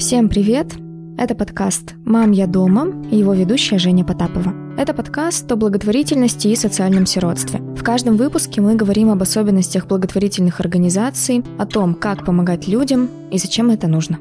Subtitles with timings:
[0.00, 0.72] Всем привет!
[1.18, 4.54] Это подкаст «Мам, я дома» и его ведущая Женя Потапова.
[4.78, 7.60] Это подкаст о благотворительности и социальном сиротстве.
[7.60, 13.36] В каждом выпуске мы говорим об особенностях благотворительных организаций, о том, как помогать людям и
[13.36, 14.18] зачем это нужно.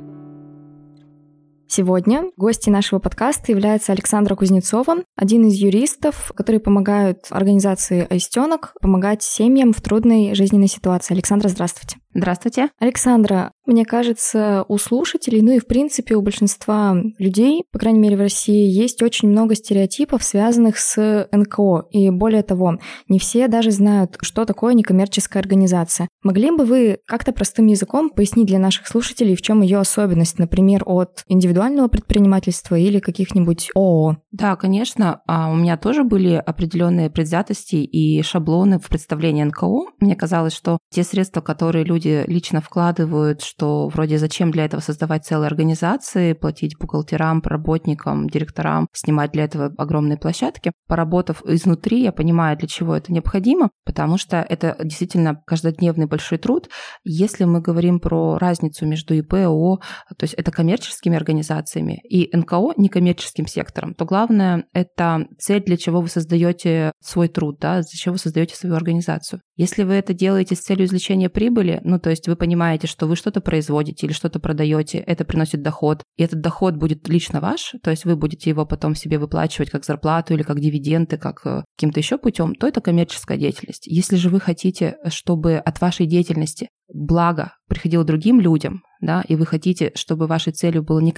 [1.70, 9.24] Сегодня гостью нашего подкаста является Александра Кузнецова, один из юристов, которые помогают организации «Аистенок» помогать
[9.24, 11.14] семьям в трудной жизненной ситуации.
[11.14, 12.00] Александра, здравствуйте.
[12.12, 12.70] Здравствуйте.
[12.80, 18.18] Александра, мне кажется, у слушателей, ну и в принципе у большинства людей, по крайней мере
[18.18, 21.86] в России, есть очень много стереотипов, связанных с НКО.
[21.92, 26.08] И более того, не все даже знают, что такое некоммерческая организация.
[26.24, 30.82] Могли бы вы как-то простым языком пояснить для наших слушателей, в чем ее особенность, например,
[30.88, 34.18] от индивидуального предпринимательства или каких-нибудь ООО?
[34.32, 35.22] Да, конечно.
[35.28, 39.92] А у меня тоже были определенные предвзятости и шаблоны в представлении НКО.
[40.00, 44.80] Мне казалось, что те средства, которые люди люди лично вкладывают, что вроде зачем для этого
[44.82, 50.72] создавать целые организации, платить бухгалтерам, работникам, директорам, снимать для этого огромные площадки.
[50.88, 56.70] Поработав изнутри, я понимаю, для чего это необходимо, потому что это действительно каждодневный большой труд.
[57.04, 59.80] Если мы говорим про разницу между ИП, ООО,
[60.18, 66.02] то есть это коммерческими организациями и НКО некоммерческим сектором, то главное это цель, для чего
[66.02, 69.42] вы создаете свой труд, да, для чего вы создаете свою организацию.
[69.60, 73.18] Если вы это делаете с целью извлечения прибыли, ну, то есть вы понимаете, что вы
[73.18, 77.92] что-то производите или что-то продаете, это приносит доход, и этот доход будет лично ваш, то
[77.92, 82.00] есть вы будете его потом себе выплачивать как зарплату или как дивиденды, как э, каким-то
[82.00, 83.86] еще путем, то это коммерческая деятельность.
[83.86, 89.46] Если же вы хотите, чтобы от вашей деятельности благо приходило другим людям, да, и вы
[89.46, 91.12] хотите, чтобы вашей целью была не,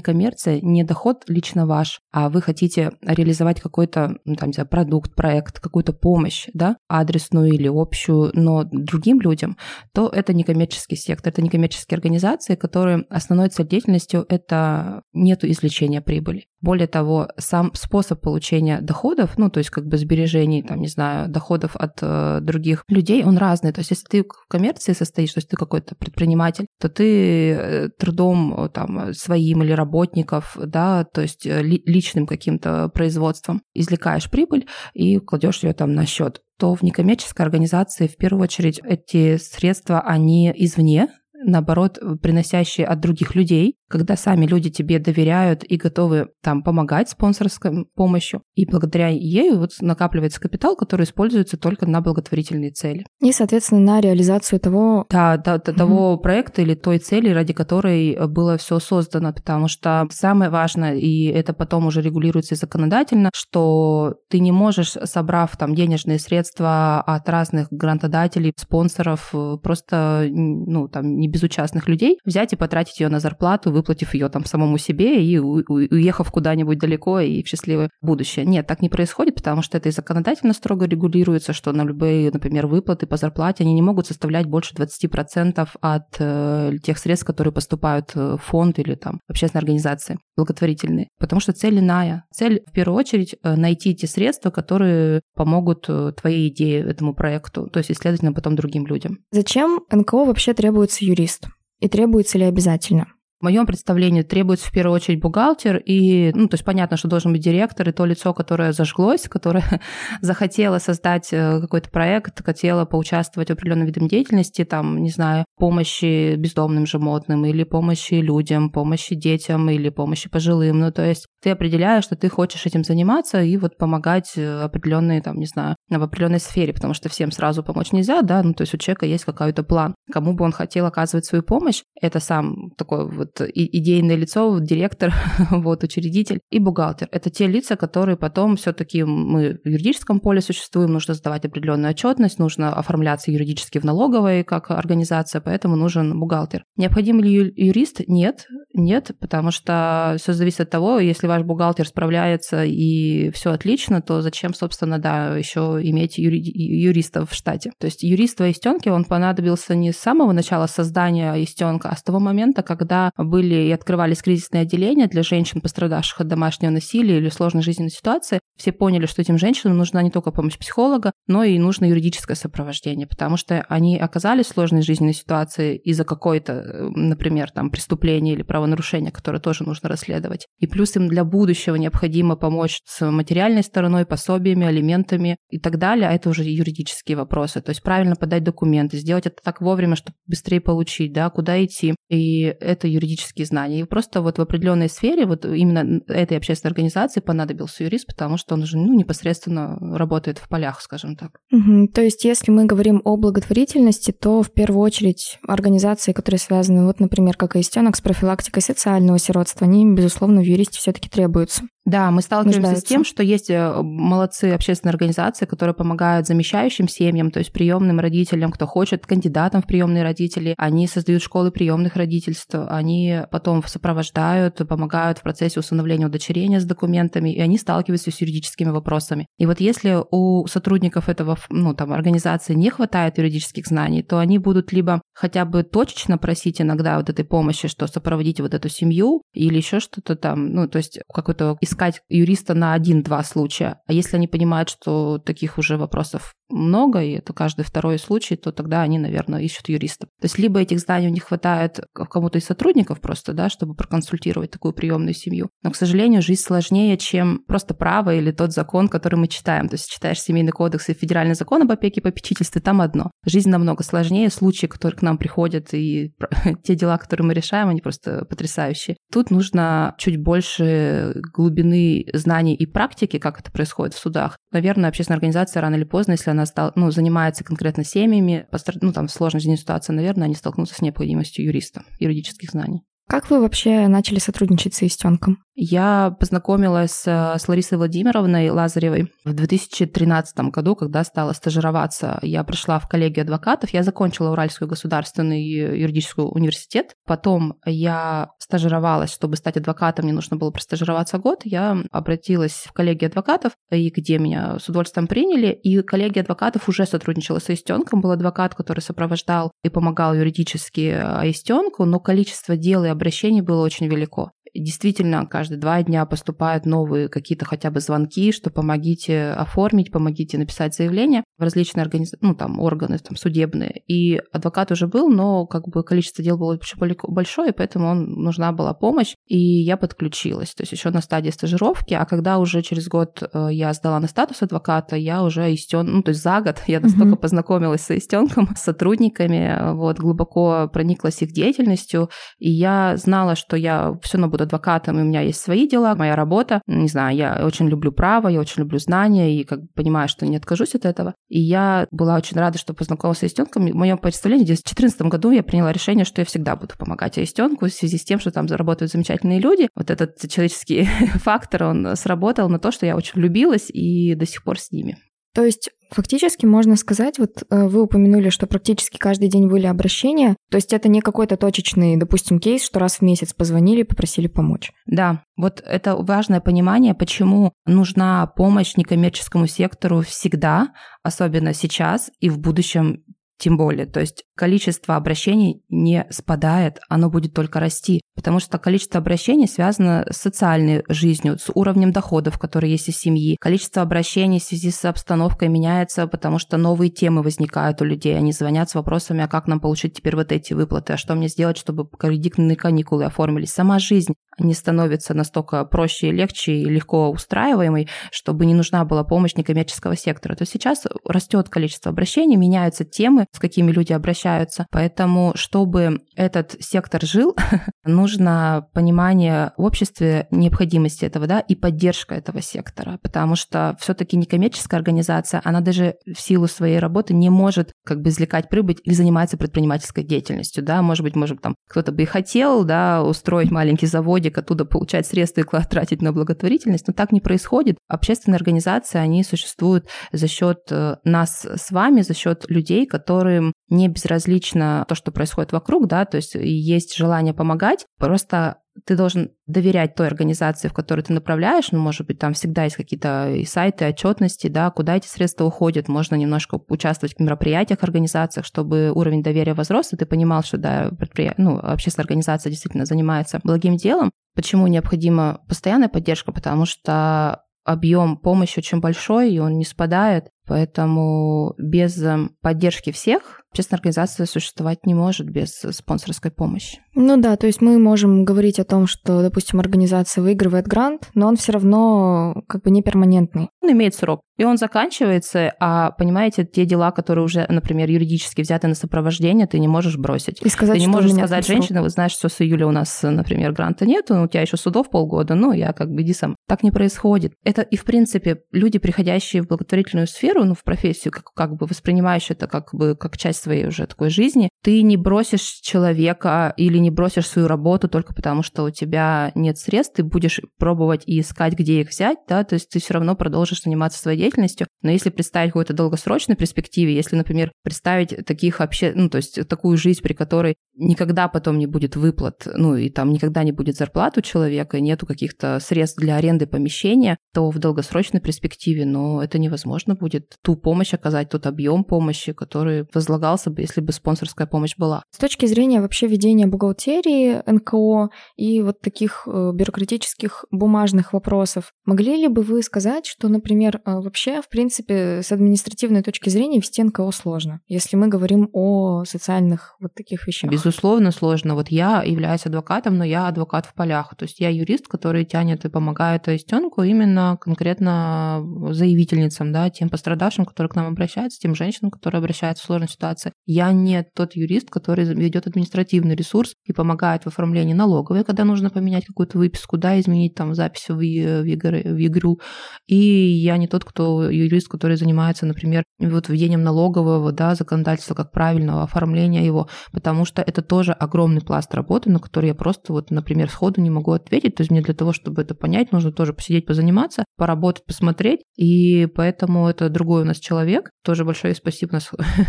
[0.00, 5.14] коммерция, не доход лично ваш, а вы хотите реализовать какой-то, ну, там, не знаю, продукт,
[5.14, 9.56] проект, какую-то помощь, да, адресную или общую, но другим людям,
[9.92, 15.50] то это не коммерческий сектор, это не коммерческие организации, которые основной цель деятельностью это нету
[15.50, 16.46] извлечения прибыли.
[16.60, 21.28] Более того, сам способ получения доходов, ну, то есть как бы сбережений, там, не знаю,
[21.28, 23.72] доходов от э, других людей, он разный.
[23.72, 27.88] То есть если ты в коммерции состоишь, то есть ты какой-то предприниматель, то ты э,
[27.98, 34.30] трудом э, там своим или работников, да, то есть э, ли, личным каким-то производством извлекаешь
[34.30, 39.38] прибыль и кладешь ее там на счет то в некоммерческой организации в первую очередь эти
[39.38, 46.30] средства, они извне, наоборот, приносящие от других людей, когда сами люди тебе доверяют и готовы
[46.42, 52.72] там помогать спонсорской помощью, и благодаря ей вот накапливается капитал, который используется только на благотворительные
[52.72, 53.06] цели.
[53.20, 55.06] И, соответственно, на реализацию того...
[55.08, 55.74] Да, да, mm-hmm.
[55.74, 61.26] того проекта или той цели, ради которой было все создано, потому что самое важное, и
[61.26, 67.68] это потом уже регулируется законодательно, что ты не можешь, собрав там денежные средства от разных
[67.70, 69.32] грантодателей, спонсоров,
[69.62, 74.46] просто, ну, там, не безучастных людей, взять и потратить ее на зарплату, выплатив ее там
[74.46, 78.46] самому себе и уехав куда-нибудь далеко и в счастливое будущее.
[78.46, 82.66] Нет, так не происходит, потому что это и законодательно строго регулируется, что на любые, например,
[82.66, 88.14] выплаты по зарплате, они не могут составлять больше 20% от э, тех средств, которые поступают
[88.14, 91.08] в фонд или там общественные организации благотворительные.
[91.18, 92.24] Потому что цель иная.
[92.32, 97.68] Цель, в первую очередь, э, найти те средства, которые помогут э, твоей идее, этому проекту,
[97.68, 97.94] то есть, и,
[98.34, 99.18] потом другим людям.
[99.30, 101.48] Зачем НКО вообще требуется юрист?
[101.80, 103.08] И требуется ли обязательно?
[103.44, 107.30] В моем представлении требуется в первую очередь бухгалтер, и, ну, то есть понятно, что должен
[107.30, 109.82] быть директор и то лицо, которое зажглось, которое
[110.22, 116.36] захотело создать э, какой-то проект, хотело поучаствовать в определенном виде деятельности, там, не знаю, помощи
[116.36, 120.78] бездомным животным или помощи людям, помощи детям или помощи пожилым.
[120.78, 125.20] Ну, то есть ты определяешь, что ты хочешь этим заниматься и вот помогать э, определенной,
[125.20, 128.62] там, не знаю, в определенной сфере, потому что всем сразу помочь нельзя, да, ну, то
[128.62, 132.70] есть у человека есть какой-то план, кому бы он хотел оказывать свою помощь, это сам
[132.78, 135.12] такой вот идейное лицо, директор,
[135.50, 137.08] вот, учредитель и бухгалтер.
[137.10, 142.38] Это те лица, которые потом все-таки мы в юридическом поле существуем, нужно сдавать определенную отчетность,
[142.38, 146.64] нужно оформляться юридически в налоговой как организация, поэтому нужен бухгалтер.
[146.76, 148.00] Необходим ли юрист?
[148.06, 154.02] Нет, нет, потому что все зависит от того, если ваш бухгалтер справляется и все отлично,
[154.02, 157.70] то зачем, собственно, да, еще иметь юри- юристов в штате?
[157.78, 162.02] То есть юрист в Истенке, он понадобился не с самого начала создания Истенка, а с
[162.02, 167.28] того момента, когда были и открывались кризисные отделения для женщин, пострадавших от домашнего насилия или
[167.28, 171.58] сложной жизненной ситуации, все поняли, что этим женщинам нужна не только помощь психолога, но и
[171.58, 177.70] нужно юридическое сопровождение, потому что они оказались в сложной жизненной ситуации из-за какой-то, например, там,
[177.70, 180.46] преступления или правонарушения, которые тоже нужно расследовать.
[180.58, 186.08] И плюс им для будущего необходимо помочь с материальной стороной, пособиями, алиментами и так далее,
[186.08, 187.60] а это уже юридические вопросы.
[187.60, 191.94] То есть правильно подать документы, сделать это так вовремя, чтобы быстрее получить, да, куда идти.
[192.08, 193.80] И это юридические знания.
[193.80, 198.54] И просто вот в определенной сфере, вот именно этой общественной организации понадобился юрист, потому что
[198.54, 201.38] он уже ну, непосредственно работает в полях, скажем так.
[201.52, 201.88] Угу.
[201.88, 207.00] То есть если мы говорим о благотворительности, то в первую очередь организации, которые связаны, вот,
[207.00, 211.62] например, как Аистенок с профилактикой социального сиротства, они, безусловно, в юристе все-таки требуются.
[211.84, 212.86] Да, мы сталкиваемся нуждаются.
[212.86, 218.00] с тем, что есть э, молодцы общественные организации, которые помогают замещающим семьям, то есть приемным
[218.00, 220.54] родителям, кто хочет, кандидатам в приемные родители.
[220.56, 227.34] Они создают школы приемных родительств, они потом сопровождают, помогают в процессе усыновления удочерения с документами,
[227.34, 229.26] и они сталкиваются с юридическими вопросами.
[229.38, 234.38] И вот если у сотрудников этого, ну, там, организации не хватает юридических знаний, то они
[234.38, 239.22] будут либо хотя бы точечно просить иногда вот этой помощи, что сопроводите вот эту семью,
[239.34, 243.80] или еще что-то там, ну, то есть какой-то искать юриста на один-два случая.
[243.86, 248.52] А если они понимают, что таких уже вопросов много, и это каждый второй случай, то
[248.52, 250.06] тогда они, наверное, ищут юриста.
[250.20, 254.50] То есть либо этих знаний у них хватает кому-то из сотрудников просто, да, чтобы проконсультировать
[254.50, 255.50] такую приемную семью.
[255.62, 259.68] Но, к сожалению, жизнь сложнее, чем просто право или тот закон, который мы читаем.
[259.68, 263.10] То есть читаешь семейный кодекс и федеральный закон об опеке и попечительстве, там одно.
[263.26, 266.14] Жизнь намного сложнее, случаи, которые к нам приходят, и
[266.64, 268.96] те дела, которые мы решаем, они просто потрясающие.
[269.12, 274.38] Тут нужно чуть больше глубины знаний и практики, как это происходит в судах.
[274.52, 278.46] Наверное, общественная организация рано или поздно, если она стал, ну, занимается конкретно семьями,
[278.80, 282.82] ну, там, сложная жизненная ситуация, наверное, они столкнутся с необходимостью юриста, юридических знаний.
[283.06, 285.38] Как вы вообще начали сотрудничать с Истенком?
[285.56, 292.18] Я познакомилась с Ларисой Владимировной Лазаревой в 2013 году, когда стала стажироваться.
[292.22, 296.96] Я пришла в коллегию адвокатов, я закончила Уральский государственный юридический университет.
[297.06, 301.42] Потом я стажировалась, чтобы стать адвокатом, мне нужно было простажироваться год.
[301.44, 305.52] Я обратилась в коллегию адвокатов, и где меня с удовольствием приняли.
[305.52, 308.00] И коллегия адвокатов уже сотрудничала с Истенком.
[308.00, 310.90] Был адвокат, который сопровождал и помогал юридически
[311.30, 317.08] Истенку, но количество дел и обращений было очень велико действительно каждые два дня поступают новые
[317.08, 322.60] какие-то хотя бы звонки, что помогите оформить, помогите написать заявление в различные организации, ну там
[322.60, 323.82] органы там судебные.
[323.88, 326.78] И адвокат уже был, но как бы количество дел было очень
[327.08, 330.54] большое, поэтому он, нужна была помощь, и я подключилась.
[330.54, 334.08] То есть еще на стадии стажировки, а когда уже через год э, я сдала на
[334.08, 337.20] статус адвоката, я уже истен, ну то есть за год я настолько mm-hmm.
[337.20, 343.98] познакомилась с истенком, с сотрудниками, вот глубоко прониклась их деятельностью, и я знала, что я
[344.02, 346.62] все равно буду адвокатом, и у меня есть свои дела, моя работа.
[346.66, 350.36] Не знаю, я очень люблю право, я очень люблю знания, и как понимаю, что не
[350.36, 351.14] откажусь от этого.
[351.28, 353.66] И я была очень рада, что познакомилась с Аистенком.
[353.66, 357.66] В моем представлении в 2014 году я приняла решение, что я всегда буду помогать Аистенку
[357.66, 359.68] в связи с тем, что там заработают замечательные люди.
[359.74, 364.44] Вот этот человеческий фактор, он сработал на то, что я очень влюбилась и до сих
[364.44, 364.96] пор с ними.
[365.34, 370.36] То есть Фактически можно сказать, вот э, вы упомянули, что практически каждый день были обращения,
[370.50, 374.72] то есть это не какой-то точечный, допустим, кейс, что раз в месяц позвонили, попросили помочь.
[374.86, 380.72] Да, вот это важное понимание, почему нужна помощь некоммерческому сектору всегда,
[381.04, 383.04] особенно сейчас и в будущем
[383.38, 383.86] тем более.
[383.86, 390.06] То есть количество обращений не спадает, оно будет только расти, потому что количество обращений связано
[390.10, 393.36] с социальной жизнью, с уровнем доходов, которые есть из семьи.
[393.40, 398.16] Количество обращений в связи с обстановкой меняется, потому что новые темы возникают у людей.
[398.16, 401.28] Они звонят с вопросами, а как нам получить теперь вот эти выплаты, а что мне
[401.28, 403.52] сделать, чтобы кредитные каникулы оформились.
[403.52, 409.04] Сама жизнь не становится настолько проще и легче и легко устраиваемой, чтобы не нужна была
[409.04, 410.34] помощь некоммерческого сектора.
[410.34, 414.66] То сейчас растет количество обращений, меняются темы, с какими люди обращаются.
[414.70, 417.36] Поэтому, чтобы этот сектор жил,
[417.84, 424.78] нужно понимание в обществе необходимости этого, да, и поддержка этого сектора, потому что все-таки некоммерческая
[424.78, 429.36] организация, она даже в силу своей работы не может как бы извлекать прибыль или заниматься
[429.36, 433.86] предпринимательской деятельностью, да, может быть, может там кто-то бы и хотел, да, устроить маленький
[434.24, 437.76] заводик, оттуда получать средства и тратить на благотворительность, но так не происходит.
[437.88, 443.88] Общественные организации, они существуют за счет э, нас с вами, за счет людей, которым не
[443.88, 449.94] безразлично то, что происходит вокруг, да, то есть есть желание помогать, просто ты должен доверять
[449.94, 451.70] той организации, в которую ты направляешь.
[451.70, 455.88] Ну, может быть, там всегда есть какие-то и сайты, отчетности, да, куда эти средства уходят.
[455.88, 460.90] Можно немножко участвовать в мероприятиях, организациях, чтобы уровень доверия возрос, и ты понимал, что да,
[460.98, 464.10] предприятие, ну, общественная организация действительно занимается благим делом.
[464.34, 466.32] Почему необходима постоянная поддержка?
[466.32, 470.28] Потому что объем помощи очень большой, и он не спадает.
[470.46, 472.02] Поэтому без
[472.42, 476.80] поддержки всех общественная организация существовать не может без спонсорской помощи.
[476.96, 481.28] Ну да, то есть мы можем говорить о том, что, допустим, организация выигрывает грант, но
[481.28, 483.48] он все равно как бы не перманентный.
[483.62, 488.66] Он имеет срок, и он заканчивается, а, понимаете, те дела, которые уже, например, юридически взяты
[488.66, 490.42] на сопровождение, ты не можешь бросить.
[490.42, 491.56] И сказать, ты не можешь сказать срок.
[491.56, 494.90] женщине, вы знаешь, что с июля у нас, например, гранта нет, у тебя еще судов
[494.90, 496.34] полгода, ну, я как бы иди сам.
[496.48, 497.34] Так не происходит.
[497.44, 501.66] Это и, в принципе, люди, приходящие в благотворительную сферу, ну, в профессию, как, как бы
[501.66, 506.78] воспринимающие это как бы как часть своей уже такой жизни, ты не бросишь человека или
[506.78, 511.20] не бросишь свою работу только потому, что у тебя нет средств, ты будешь пробовать и
[511.20, 514.90] искать, где их взять, да, то есть ты все равно продолжишь заниматься своей деятельностью, но
[514.90, 520.02] если представить какой-то долгосрочной перспективе, если, например, представить таких вообще, ну, то есть такую жизнь,
[520.02, 524.22] при которой никогда потом не будет выплат, ну, и там никогда не будет зарплат у
[524.22, 530.34] человека, нету каких-то средств для аренды помещения, то в долгосрочной перспективе, ну, это невозможно будет.
[530.42, 532.86] Ту помощь оказать, тот объем помощи, который
[533.34, 535.02] возлагался бы, если бы спонсорская помощь была.
[535.10, 542.16] С точки зрения вообще ведения бухгалтерии НКО и вот таких э, бюрократических бумажных вопросов, могли
[542.16, 546.82] ли бы вы сказать, что, например, э, вообще, в принципе, с административной точки зрения вести
[546.82, 550.50] НКО сложно, если мы говорим о социальных вот таких вещах?
[550.50, 551.54] Безусловно, сложно.
[551.54, 554.14] Вот я являюсь адвокатом, но я адвокат в полях.
[554.16, 560.44] То есть я юрист, который тянет и помогает истенку именно конкретно заявительницам, да, тем пострадавшим,
[560.44, 563.23] которые к нам обращаются, тем женщинам, которые обращаются в сложной ситуации.
[563.46, 568.70] Я не тот юрист, который ведет административный ресурс и помогает в оформлении налоговой, когда нужно
[568.70, 572.40] поменять какую-то выписку, да, изменить там запись в, в, игры, в игру.
[572.86, 578.32] И я не тот, кто юрист, который занимается, например, вот введением налогового, да, законодательства, как
[578.32, 583.10] правильного оформления его, потому что это тоже огромный пласт работы, на который я просто вот,
[583.10, 584.56] например, сходу не могу ответить.
[584.56, 588.40] То есть мне для того, чтобы это понять, нужно тоже посидеть, позаниматься, поработать, посмотреть.
[588.56, 590.90] И поэтому это другой у нас человек.
[591.04, 591.98] Тоже большое спасибо.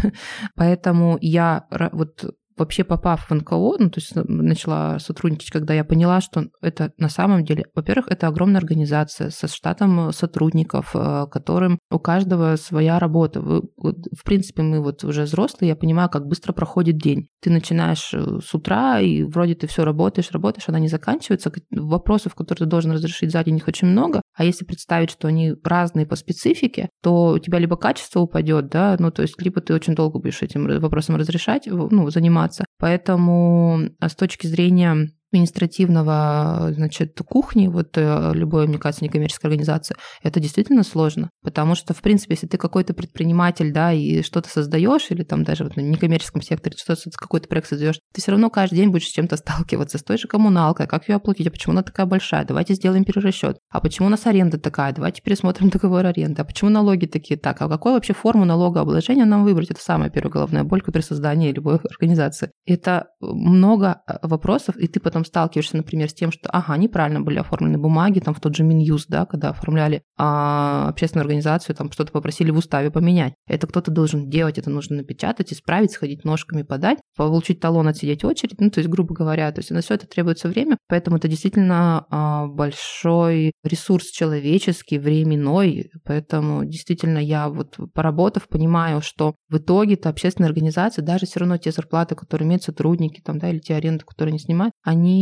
[0.66, 2.26] Поэтому я вот
[2.58, 7.10] вообще попав в НКО, ну, то есть начала сотрудничать, когда я поняла, что это на
[7.10, 13.42] самом деле, во-первых, это огромная организация со штатом сотрудников, э, которым у каждого своя работа.
[13.42, 17.28] Вы, в принципе, мы вот уже взрослые, я понимаю, как быстро проходит день.
[17.42, 21.52] Ты начинаешь э, с утра, и вроде ты все работаешь, работаешь, она не заканчивается.
[21.72, 24.22] Вопросов, которые ты должен разрешить за день, их очень много.
[24.36, 28.96] А если представить, что они разные по специфике, то у тебя либо качество упадет, да,
[29.00, 32.45] ну, то есть либо ты очень долго будешь этим вопросом разрешать, ну, заниматься,
[32.78, 39.96] Поэтому а, с точки зрения административного, значит, кухни, вот э, любой, мне кажется, некоммерческой организации,
[40.24, 41.30] это действительно сложно.
[41.44, 45.66] Потому что, в принципе, если ты какой-то предприниматель, да, и что-то создаешь, или там даже
[45.66, 49.12] вот на некоммерческом секторе что-то, какой-то проект создаешь, ты все равно каждый день будешь с
[49.12, 52.74] чем-то сталкиваться, с той же коммуналкой, как ее оплатить, а почему она такая большая, давайте
[52.74, 57.08] сделаем перерасчет, а почему у нас аренда такая, давайте пересмотрим договор аренды, а почему налоги
[57.08, 61.02] такие так, а какую вообще форму налогообложения нам выбрать, это самая первая головная боль при
[61.02, 62.52] создании любой организации.
[62.66, 67.40] Это много э, вопросов, и ты потом сталкиваешься, например, с тем, что, ага, неправильно были
[67.40, 72.12] оформлены бумаги, там в тот же Минюст, да, когда оформляли а, общественную организацию, там что-то
[72.12, 73.34] попросили в уставе поменять.
[73.48, 78.60] Это кто-то должен делать, это нужно напечатать, исправить, сходить ножками подать, получить талон, отсидеть очередь,
[78.60, 82.06] ну, то есть, грубо говоря, то есть на все это требуется время, поэтому это действительно
[82.10, 90.50] а, большой ресурс человеческий, временной, поэтому действительно я вот поработав, понимаю, что в итоге-то общественная
[90.50, 94.32] организация, даже все равно те зарплаты, которые имеют сотрудники, там, да, или те аренды, которые
[94.32, 95.15] они снимают, они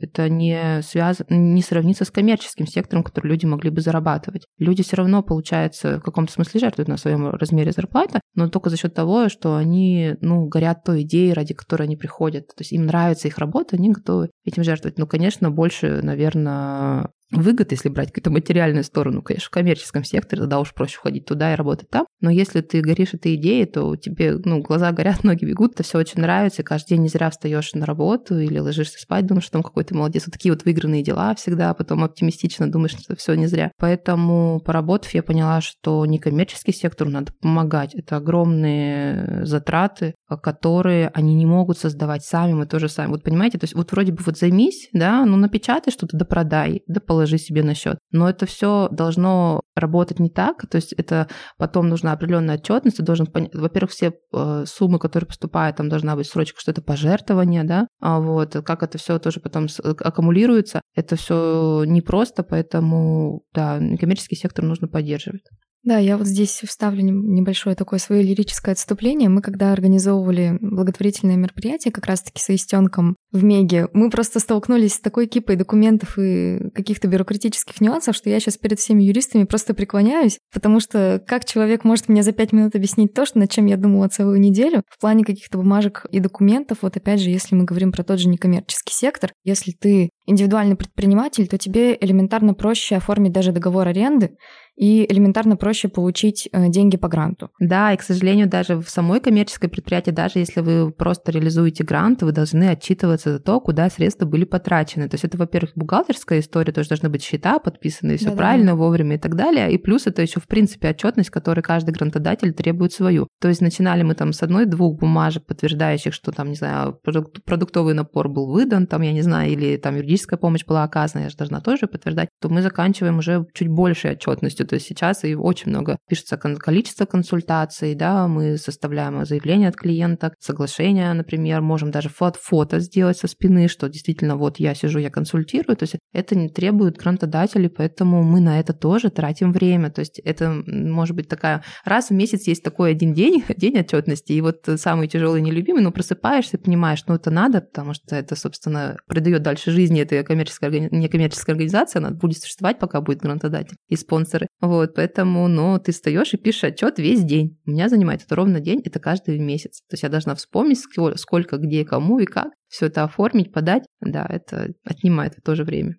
[0.00, 4.46] это не связано, не сравнится с коммерческим сектором, который люди могли бы зарабатывать.
[4.58, 8.76] Люди все равно, получается, в каком-то смысле жертвуют на своем размере зарплаты, но только за
[8.76, 12.48] счет того, что они, ну, горят той идеей, ради которой они приходят.
[12.48, 14.98] То есть им нравится их работа, они готовы этим жертвовать.
[14.98, 20.60] Ну, конечно, больше, наверное, выгод, если брать какую-то материальную сторону, конечно, в коммерческом секторе, тогда
[20.60, 22.06] уж проще входить туда и работать там.
[22.20, 25.98] Но если ты горишь этой идеей, то тебе, ну, глаза горят, ноги бегут, это все
[25.98, 29.52] очень нравится, и каждый день не зря встаешь на работу или ложишься спать, думаешь, что
[29.52, 30.24] там какой то молодец.
[30.26, 33.72] Вот такие вот выигранные дела всегда, а потом оптимистично думаешь, что все не зря.
[33.78, 37.94] Поэтому, поработав, я поняла, что некоммерческий сектор надо помогать.
[37.94, 43.10] Это огромные затраты, которые они не могут создавать сами, мы тоже сами.
[43.10, 46.82] Вот понимаете, то есть вот вроде бы вот займись, да, ну напечатай что-то, да продай,
[46.86, 47.98] да положи себе на счет.
[48.10, 53.02] Но это все должно работать не так, то есть это потом нужна определенная отчетность, ты
[53.02, 57.64] должен понять, во-первых, все э, суммы, которые поступают, там должна быть срочка, что это пожертвование,
[57.64, 64.36] да, а вот, как это все тоже потом аккумулируется, это все непросто, поэтому, да, коммерческий
[64.36, 65.42] сектор нужно поддерживать.
[65.86, 69.28] Да, я вот здесь вставлю небольшое такое свое лирическое отступление.
[69.28, 73.86] Мы когда организовывали благотворительное мероприятие как раз-таки с Истенком в Меге.
[73.92, 78.80] Мы просто столкнулись с такой кипой документов и каких-то бюрократических нюансов, что я сейчас перед
[78.80, 83.24] всеми юристами просто преклоняюсь, потому что как человек может мне за пять минут объяснить то,
[83.24, 87.20] что, над чем я думала целую неделю, в плане каких-то бумажек и документов, вот опять
[87.20, 91.96] же, если мы говорим про тот же некоммерческий сектор, если ты индивидуальный предприниматель, то тебе
[92.00, 94.32] элементарно проще оформить даже договор аренды,
[94.76, 97.50] и элементарно проще получить э, деньги по гранту.
[97.58, 102.22] Да, и, к сожалению, даже в самой коммерческой предприятии, даже если вы просто реализуете грант,
[102.22, 105.08] вы должны отчитываться за то, куда средства были потрачены.
[105.08, 108.76] То есть это, во-первых, бухгалтерская история, тоже должны быть счета подписаны, все правильно, да.
[108.76, 109.72] вовремя и так далее.
[109.72, 113.28] И плюс это еще, в принципе, отчетность, которой каждый грантодатель требует свою.
[113.40, 117.00] То есть начинали мы там с одной-двух бумажек, подтверждающих, что там, не знаю,
[117.44, 121.30] продуктовый напор был выдан, там, я не знаю, или там юридическая помощь была оказана, я
[121.30, 125.34] же должна тоже подтверждать, то мы заканчиваем уже чуть большей отчетностью то есть сейчас и
[125.34, 132.08] очень много пишется количество консультаций, да, мы составляем заявление от клиента, соглашение, например, можем даже
[132.08, 136.36] фото, фото сделать со спины, что действительно вот я сижу, я консультирую, то есть это
[136.36, 141.28] не требует грантодателей, поэтому мы на это тоже тратим время, то есть это может быть
[141.28, 145.82] такая раз в месяц есть такой один день, день отчетности, и вот самый тяжелый, нелюбимый,
[145.82, 150.88] но просыпаешься, понимаешь, ну это надо, потому что это, собственно, придает дальше жизни этой коммерческой,
[150.90, 154.48] некоммерческой организации, она будет существовать, пока будет грантодатель и спонсоры.
[154.60, 157.58] Вот, поэтому, ну, ты встаешь и пишешь отчет весь день.
[157.66, 159.82] У меня занимает это ровно день, это каждый месяц.
[159.88, 160.78] То есть я должна вспомнить,
[161.16, 163.84] сколько, где, кому и как, все это оформить, подать.
[164.00, 165.96] Да, это отнимает тоже время.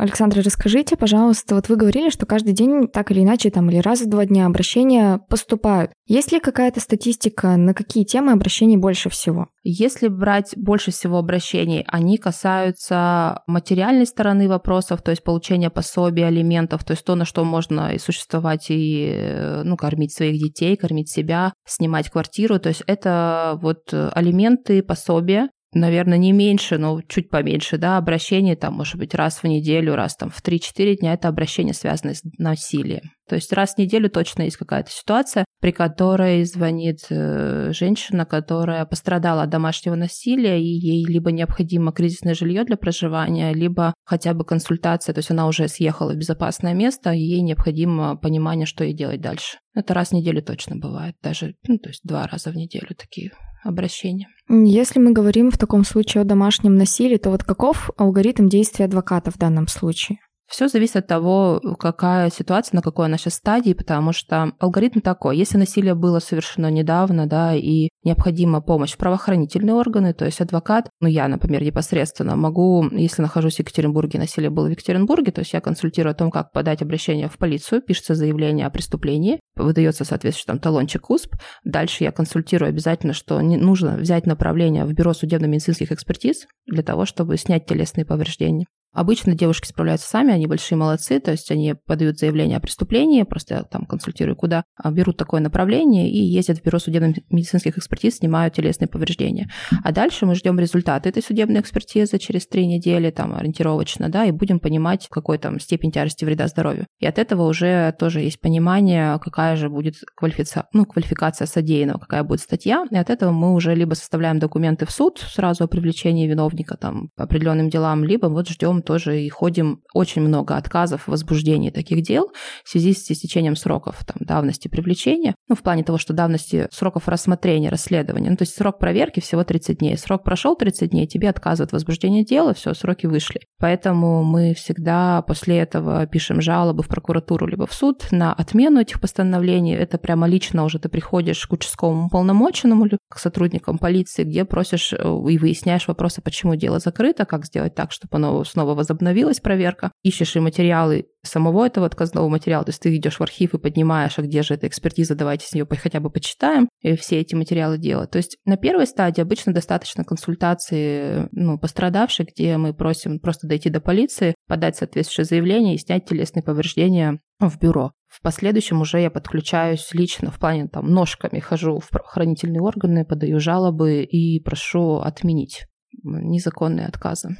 [0.00, 4.00] Александра, расскажите, пожалуйста, вот вы говорили, что каждый день так или иначе, там, или раз
[4.00, 5.92] в два дня обращения поступают.
[6.06, 9.48] Есть ли какая-то статистика, на какие темы обращений больше всего?
[9.62, 16.82] Если брать больше всего обращений, они касаются материальной стороны вопросов, то есть получения пособий, алиментов,
[16.82, 21.52] то есть то, на что можно и существовать, и ну, кормить своих детей, кормить себя,
[21.66, 22.58] снимать квартиру.
[22.58, 28.74] То есть это вот алименты, пособия, наверное, не меньше, но чуть поменьше, да, обращений там,
[28.74, 33.12] может быть, раз в неделю, раз там в 3-4 дня, это обращение, связанное с насилием.
[33.28, 38.84] То есть раз в неделю точно есть какая-то ситуация, при которой звонит э, женщина, которая
[38.86, 44.44] пострадала от домашнего насилия, и ей либо необходимо кризисное жилье для проживания, либо хотя бы
[44.44, 48.94] консультация, то есть она уже съехала в безопасное место, и ей необходимо понимание, что ей
[48.94, 49.58] делать дальше.
[49.74, 53.32] Это раз в неделю точно бывает, даже, ну, то есть два раза в неделю такие
[53.62, 54.28] обращения.
[54.48, 59.30] Если мы говорим в таком случае о домашнем насилии, то вот каков алгоритм действия адвоката
[59.30, 60.18] в данном случае?
[60.50, 65.36] Все зависит от того, какая ситуация, на какой она сейчас стадии, потому что алгоритм такой.
[65.36, 70.90] Если насилие было совершено недавно, да, и необходима помощь в правоохранительные органы, то есть адвокат,
[71.00, 75.52] ну я, например, непосредственно могу, если нахожусь в Екатеринбурге, насилие было в Екатеринбурге, то есть
[75.52, 80.48] я консультирую о том, как подать обращение в полицию, пишется заявление о преступлении, выдается соответствующий
[80.48, 81.36] там талончик УСП.
[81.62, 87.06] Дальше я консультирую обязательно, что не нужно взять направление в бюро судебно-медицинских экспертиз для того,
[87.06, 88.66] чтобы снять телесные повреждения.
[88.92, 93.54] Обычно девушки справляются сами, они большие молодцы, то есть они подают заявление о преступлении, просто
[93.54, 98.54] я там консультирую, куда а, берут такое направление и ездят в бюро судебно-медицинских экспертиз, снимают
[98.54, 99.48] телесные повреждения.
[99.84, 104.32] А дальше мы ждем результаты этой судебной экспертизы через три недели, там, ориентировочно, да, и
[104.32, 106.86] будем понимать, какой там степень тяжести вреда здоровью.
[106.98, 112.24] И от этого уже тоже есть понимание, какая же будет квалификация, ну, квалификация содеянного, какая
[112.24, 116.26] будет статья, и от этого мы уже либо составляем документы в суд сразу о привлечении
[116.26, 121.70] виновника там по определенным делам, либо вот ждем тоже и ходим очень много отказов, возбуждений
[121.70, 122.30] таких дел
[122.64, 127.08] в связи с истечением сроков там, давности привлечения, ну, в плане того, что давности сроков
[127.08, 128.30] рассмотрения, расследования.
[128.30, 129.96] Ну, то есть срок проверки всего 30 дней.
[129.96, 133.40] Срок прошел 30 дней, тебе отказывают возбуждение дела, все, сроки вышли.
[133.58, 139.00] Поэтому мы всегда после этого пишем жалобы в прокуратуру либо в суд на отмену этих
[139.00, 139.74] постановлений.
[139.74, 144.96] Это прямо лично уже ты приходишь к участковому полномоченному, к сотрудникам полиции, где просишь э,
[144.96, 149.92] и выясняешь вопросы, почему дело закрыто, как сделать так, чтобы оно снова снова возобновилась проверка,
[150.02, 154.18] ищешь и материалы самого этого отказного материала, то есть ты идешь в архив и поднимаешь,
[154.18, 157.78] а где же эта экспертиза, давайте с нее хотя бы почитаем, и все эти материалы
[157.78, 158.10] делать.
[158.10, 163.70] То есть на первой стадии обычно достаточно консультации ну, пострадавших, где мы просим просто дойти
[163.70, 167.92] до полиции, подать соответствующее заявление и снять телесные повреждения в бюро.
[168.06, 173.40] В последующем уже я подключаюсь лично в плане там ножками хожу в правоохранительные органы, подаю
[173.40, 175.66] жалобы и прошу отменить
[176.02, 177.36] незаконные отказы.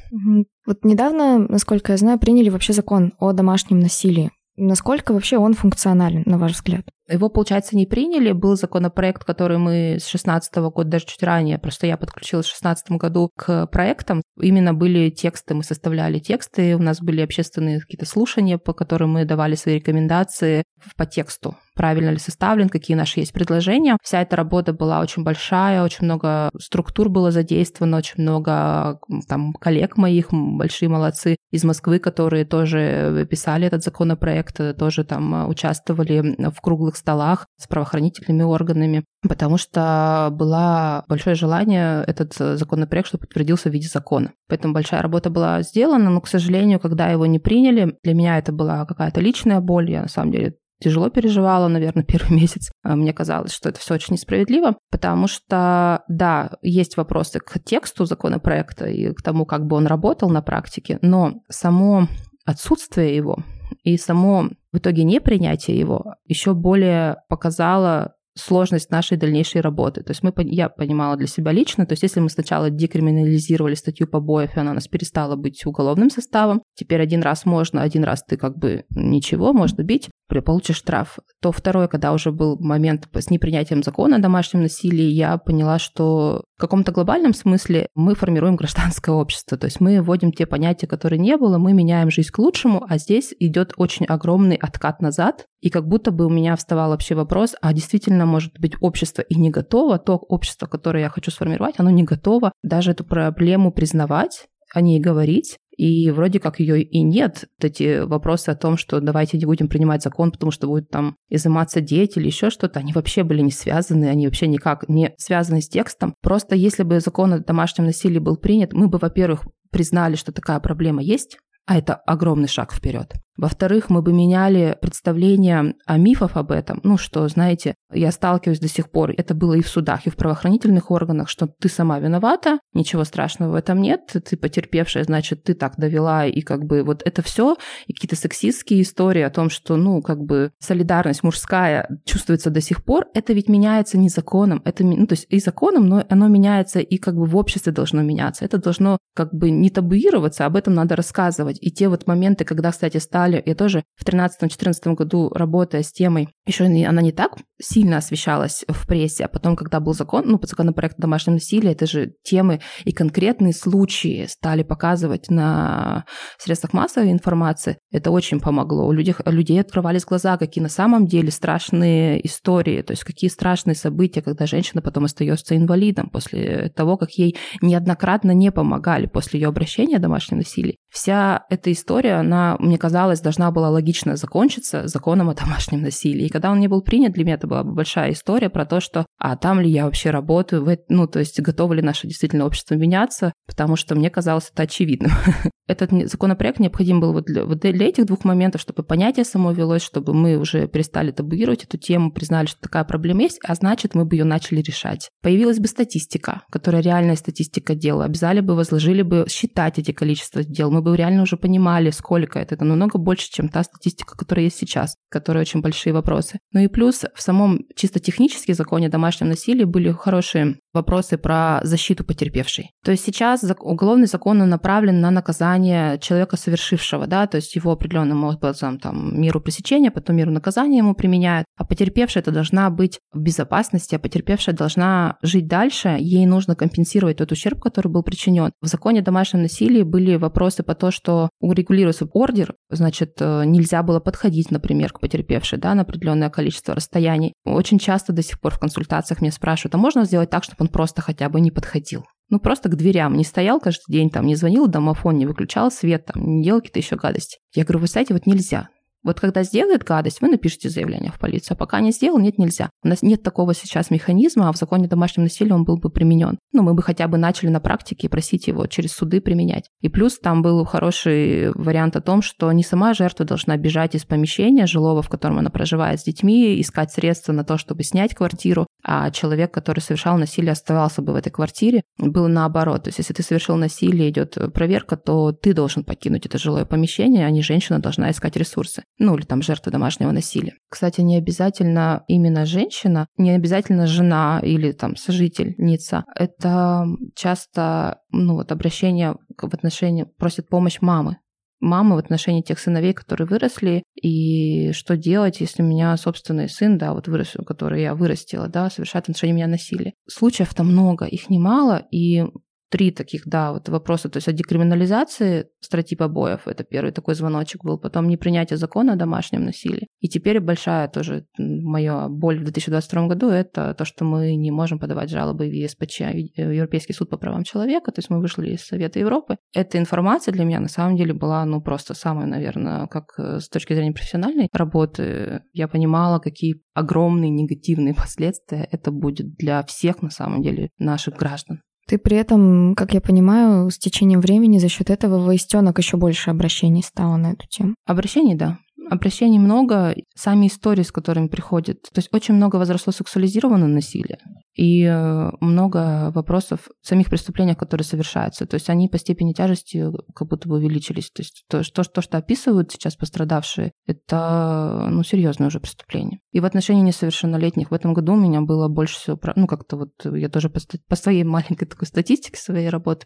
[0.65, 4.31] Вот недавно, насколько я знаю, приняли вообще закон о домашнем насилии.
[4.57, 6.85] Насколько вообще он функционален, на ваш взгляд?
[7.11, 8.31] Его, получается, не приняли.
[8.31, 12.91] Был законопроект, который мы с 16 года, даже чуть ранее, просто я подключилась в 16
[12.91, 14.21] году к проектам.
[14.39, 19.25] Именно были тексты, мы составляли тексты, у нас были общественные какие-то слушания, по которым мы
[19.25, 20.63] давали свои рекомендации
[20.95, 23.97] по тексту правильно ли составлен, какие наши есть предложения.
[24.03, 29.97] Вся эта работа была очень большая, очень много структур было задействовано, очень много там коллег
[29.97, 36.97] моих, большие молодцы из Москвы, которые тоже писали этот законопроект, тоже там участвовали в круглых
[37.01, 43.87] столах с правоохранительными органами, потому что было большое желание этот законопроект, чтобы подтвердился в виде
[43.87, 44.31] закона.
[44.47, 48.51] Поэтому большая работа была сделана, но, к сожалению, когда его не приняли, для меня это
[48.51, 49.91] была какая-то личная боль.
[49.91, 52.71] Я, на самом деле, тяжело переживала, наверное, первый месяц.
[52.83, 58.05] А мне казалось, что это все очень несправедливо, потому что, да, есть вопросы к тексту
[58.05, 62.07] законопроекта и к тому, как бы он работал на практике, но само
[62.45, 63.37] отсутствие его
[63.83, 70.03] и само в итоге непринятие его еще более показало сложность нашей дальнейшей работы.
[70.03, 74.07] То есть мы, я понимала для себя лично, то есть если мы сначала декриминализировали статью
[74.07, 78.23] побоев, и она у нас перестала быть уголовным составом, теперь один раз можно, один раз
[78.23, 80.09] ты как бы ничего, можно бить,
[80.45, 85.37] получишь штраф, то второе, когда уже был момент с непринятием закона о домашнем насилии, я
[85.37, 90.87] поняла, что каком-то глобальном смысле мы формируем гражданское общество, то есть мы вводим те понятия,
[90.87, 95.45] которые не было, мы меняем жизнь к лучшему, а здесь идет очень огромный откат назад,
[95.59, 99.35] и как будто бы у меня вставал вообще вопрос, а действительно, может быть, общество и
[99.35, 104.47] не готово, то общество, которое я хочу сформировать, оно не готово даже эту проблему признавать,
[104.73, 107.45] о ней говорить, и вроде как ее и нет.
[107.57, 111.15] Вот эти вопросы о том, что давайте не будем принимать закон, потому что будет там
[111.29, 115.61] изыматься дети или еще что-то, они вообще были не связаны, они вообще никак не связаны
[115.61, 116.13] с текстом.
[116.21, 120.59] Просто если бы закон о домашнем насилии был принят, мы бы, во-первых, признали, что такая
[120.59, 123.13] проблема есть, а это огромный шаг вперед.
[123.37, 126.79] Во-вторых, мы бы меняли представление о мифах об этом.
[126.83, 130.15] Ну, что, знаете, я сталкиваюсь до сих пор, это было и в судах, и в
[130.15, 135.53] правоохранительных органах, что ты сама виновата, ничего страшного в этом нет, ты потерпевшая, значит, ты
[135.53, 137.55] так довела, и как бы вот это все,
[137.87, 142.83] и какие-то сексистские истории о том, что, ну, как бы солидарность мужская чувствуется до сих
[142.83, 146.79] пор, это ведь меняется не законом, это, ну, то есть и законом, но оно меняется
[146.79, 148.45] и как бы в обществе должно меняться.
[148.45, 151.57] Это должно как бы не табуироваться, об этом надо рассказывать.
[151.61, 153.43] И те вот моменты, когда, кстати, стали далее.
[153.45, 158.87] Я тоже в 2013-2014 году, работая с темой, еще она не так сильно освещалась в
[158.87, 162.91] прессе, а потом, когда был закон, ну, законопроект о домашнем насилии, это же темы и
[162.91, 166.05] конкретные случаи стали показывать на
[166.37, 167.77] средствах массовой информации.
[167.91, 168.87] Это очень помогло.
[168.87, 173.29] У людей, у людей открывались глаза, какие на самом деле страшные истории, то есть какие
[173.29, 179.39] страшные события, когда женщина потом остается инвалидом после того, как ей неоднократно не помогали после
[179.39, 180.77] ее обращения о домашнем насилии.
[180.89, 186.27] Вся эта история, она, мне казалось, должна была логично закончиться законом о домашнем насилии.
[186.27, 189.05] И когда он не был принят, для меня это была большая история про то, что
[189.17, 193.33] а там ли я вообще работаю, ну, то есть готово ли наше действительно общество меняться,
[193.45, 195.11] потому что мне казалось это очевидным.
[195.67, 199.83] Этот законопроект необходим был вот для, вот для этих двух моментов, чтобы понятие само велось,
[199.83, 204.03] чтобы мы уже перестали табуировать эту тему, признали, что такая проблема есть, а значит, мы
[204.03, 205.09] бы ее начали решать.
[205.21, 208.05] Появилась бы статистика, которая реальная статистика дела.
[208.05, 210.71] Обязали бы, возложили бы считать эти количества дел.
[210.71, 212.55] Мы бы реально уже понимали, сколько это.
[212.55, 216.39] Это намного больше, чем та статистика, которая есть сейчас, которая очень большие вопросы.
[216.51, 221.59] Ну и плюс в самом чисто технически законе о домашнем насилии были хорошие вопросы про
[221.63, 222.71] защиту потерпевшей.
[222.83, 228.23] То есть сейчас уголовный закон направлен на наказание человека совершившего, да, то есть его определенным
[228.23, 233.19] образом там меру пресечения, потом меру наказания ему применяют, а потерпевшая это должна быть в
[233.19, 238.51] безопасности, а потерпевшая должна жить дальше, ей нужно компенсировать тот ущерб, который был причинен.
[238.61, 243.83] В законе о домашнем насилии были вопросы по то, что урегулируется ордер, значит, э, нельзя
[243.83, 247.33] было подходить, например, к потерпевшей, да, на определенное количество расстояний.
[247.45, 250.67] Очень часто до сих пор в консультациях меня спрашивают, а можно сделать так, чтобы он
[250.67, 252.05] просто хотя бы не подходил?
[252.29, 256.05] Ну, просто к дверям не стоял каждый день, там, не звонил домофон, не выключал свет,
[256.05, 257.39] там, не делал какие-то еще гадости.
[257.53, 258.69] Я говорю, вы знаете, вот нельзя.
[259.03, 261.55] Вот когда сделает гадость, вы напишите заявление в полицию.
[261.55, 262.69] А пока не сделал, нет, нельзя.
[262.83, 265.89] У нас нет такого сейчас механизма, а в законе о домашнем насилии он был бы
[265.89, 266.37] применен.
[266.53, 269.69] Ну, мы бы хотя бы начали на практике просить его через суды применять.
[269.81, 274.05] И плюс там был хороший вариант о том, что не сама жертва должна бежать из
[274.05, 278.67] помещения жилого, в котором она проживает с детьми, искать средства на то, чтобы снять квартиру,
[278.83, 281.81] а человек, который совершал насилие, оставался бы в этой квартире.
[281.97, 282.83] Было наоборот.
[282.83, 287.25] То есть если ты совершил насилие, идет проверка, то ты должен покинуть это жилое помещение,
[287.25, 290.53] а не женщина должна искать ресурсы ну или там жертва домашнего насилия.
[290.69, 296.05] Кстати, не обязательно именно женщина, не обязательно жена или там сожительница.
[296.15, 296.85] Это
[297.15, 301.17] часто ну, вот обращение в отношении, просит помощь мамы
[301.63, 306.79] мамы в отношении тех сыновей, которые выросли, и что делать, если у меня собственный сын,
[306.79, 309.93] да, вот вырос, который я вырастила, да, совершает в отношении меня насилие.
[310.09, 312.25] Случаев-то много, их немало, и
[312.71, 314.09] три таких, да, вот вопроса.
[314.09, 318.95] То есть о декриминализации статьи побоев, это первый такой звоночек был, потом непринятие закона о
[318.95, 319.87] домашнем насилии.
[319.99, 324.79] И теперь большая тоже моя боль в 2022 году– это то, что мы не можем
[324.79, 328.61] подавать жалобы в ЕСПЧ, э, Европейский суд по правам человека, то есть мы вышли из
[328.61, 329.37] Совета Европы.
[329.53, 333.49] Эта информация для меня на самом деле была, ну, просто самой, наверное, как э, с
[333.49, 340.09] точки зрения профессиональной работы, я понимала, какие огромные негативные последствия это будет для всех, на
[340.09, 341.61] самом деле, наших граждан.
[341.91, 346.29] Ты при этом, как я понимаю, с течением времени за счет этого воистенок еще больше
[346.29, 347.75] обращений стало на эту тему.
[347.85, 348.59] Обращений, да.
[348.89, 351.81] Обращений много, сами истории, с которыми приходят.
[351.83, 354.19] То есть очень много возросло сексуализированного насилия
[354.53, 358.45] и э, много вопросов самих преступлениях, которые совершаются.
[358.45, 361.09] То есть они по степени тяжести как будто бы увеличились.
[361.11, 366.19] То есть то, что, то, что описывают сейчас пострадавшие, это ну, серьезное уже преступление.
[366.31, 369.19] И в отношении несовершеннолетних в этом году у меня было больше всего...
[369.35, 373.05] Ну, как-то вот я тоже по, по своей маленькой такой статистике своей работы,